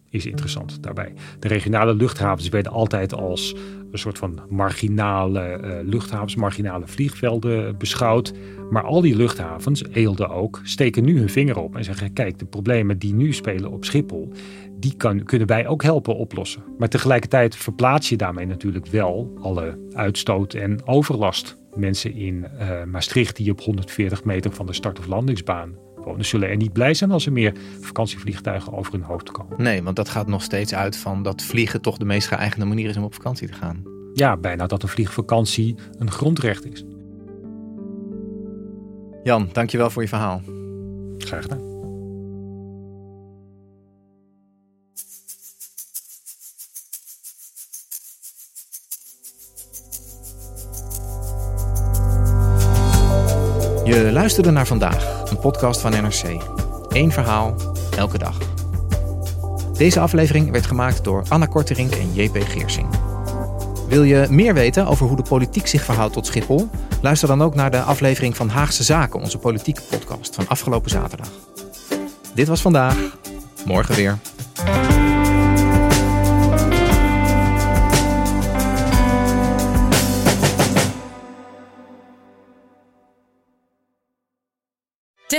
is 0.09 0.25
interessant 0.25 0.83
daarbij. 0.83 1.13
De 1.39 1.47
regionale 1.47 1.93
luchthavens 1.93 2.49
werden 2.49 2.71
altijd 2.71 3.13
als 3.13 3.55
een 3.91 3.99
soort 3.99 4.17
van 4.17 4.39
marginale 4.49 5.59
uh, 5.63 5.89
luchthavens, 5.89 6.35
marginale 6.35 6.87
vliegvelden 6.87 7.77
beschouwd. 7.77 8.33
Maar 8.69 8.83
al 8.83 9.01
die 9.01 9.15
luchthavens, 9.15 9.83
Eelde 9.91 10.29
ook, 10.29 10.59
steken 10.63 11.03
nu 11.03 11.17
hun 11.17 11.29
vinger 11.29 11.57
op 11.57 11.75
en 11.75 11.83
zeggen: 11.83 12.13
kijk, 12.13 12.39
de 12.39 12.45
problemen 12.45 12.99
die 12.99 13.13
nu 13.13 13.33
spelen 13.33 13.71
op 13.71 13.85
Schiphol, 13.85 14.31
die 14.79 14.93
kan, 14.97 15.23
kunnen 15.23 15.47
wij 15.47 15.67
ook 15.67 15.83
helpen 15.83 16.15
oplossen. 16.15 16.63
Maar 16.77 16.89
tegelijkertijd 16.89 17.55
verplaats 17.55 18.09
je 18.09 18.17
daarmee 18.17 18.45
natuurlijk 18.45 18.85
wel 18.85 19.37
alle 19.41 19.77
uitstoot 19.93 20.53
en 20.53 20.87
overlast. 20.87 21.57
Mensen 21.75 22.13
in 22.13 22.45
uh, 22.59 22.83
Maastricht 22.83 23.35
die 23.35 23.51
op 23.51 23.61
140 23.61 24.23
meter 24.23 24.51
van 24.51 24.65
de 24.65 24.73
start- 24.73 24.99
of 24.99 25.07
landingsbaan 25.07 25.75
wonen, 26.03 26.25
zullen 26.25 26.49
er 26.49 26.55
niet 26.55 26.73
blij 26.73 26.93
zijn 26.93 27.11
als 27.11 27.25
er 27.25 27.31
meer 27.31 27.53
vakantievliegtuigen 27.79 28.73
over 28.73 28.93
hun 28.93 29.01
hoofd 29.01 29.31
komen. 29.31 29.61
Nee, 29.61 29.83
want 29.83 29.95
dat 29.95 30.09
gaat 30.09 30.27
nog 30.27 30.43
steeds 30.43 30.73
uit 30.73 30.97
van 30.97 31.23
dat 31.23 31.41
vliegen 31.41 31.81
toch 31.81 31.97
de 31.97 32.05
meest 32.05 32.27
geëigende 32.27 32.65
manier 32.65 32.89
is 32.89 32.97
om 32.97 33.03
op 33.03 33.13
vakantie 33.13 33.47
te 33.47 33.53
gaan. 33.53 33.83
Ja, 34.13 34.37
bijna 34.37 34.67
dat 34.67 34.83
een 34.83 34.89
vliegvakantie 34.89 35.75
een 35.97 36.11
grondrecht 36.11 36.65
is. 36.65 36.83
Jan, 39.23 39.49
dankjewel 39.51 39.89
voor 39.89 40.01
je 40.01 40.07
verhaal. 40.07 40.41
Graag 41.17 41.41
gedaan. 41.41 41.69
Je 53.89 54.11
luisterde 54.11 54.51
naar 54.51 54.67
vandaag, 54.67 55.18
een 55.29 55.39
podcast 55.39 55.81
van 55.81 55.91
NRC. 55.91 56.23
Eén 56.87 57.11
verhaal, 57.11 57.55
elke 57.97 58.17
dag. 58.17 58.37
Deze 59.73 59.99
aflevering 59.99 60.51
werd 60.51 60.65
gemaakt 60.65 61.03
door 61.03 61.23
Anna 61.27 61.45
Korterink 61.45 61.91
en 61.91 62.13
JP 62.13 62.43
Geersing. 62.43 62.87
Wil 63.87 64.03
je 64.03 64.27
meer 64.29 64.53
weten 64.53 64.85
over 64.87 65.07
hoe 65.07 65.15
de 65.15 65.23
politiek 65.29 65.67
zich 65.67 65.83
verhoudt 65.83 66.13
tot 66.13 66.25
Schiphol? 66.25 66.69
Luister 67.01 67.27
dan 67.27 67.41
ook 67.41 67.55
naar 67.55 67.71
de 67.71 67.81
aflevering 67.81 68.35
van 68.35 68.49
Haagse 68.49 68.83
Zaken, 68.83 69.19
onze 69.19 69.37
politieke 69.37 69.81
podcast 69.89 70.35
van 70.35 70.47
afgelopen 70.47 70.89
zaterdag. 70.89 71.29
Dit 72.33 72.47
was 72.47 72.61
vandaag, 72.61 72.97
morgen 73.65 73.95
weer. 73.95 74.17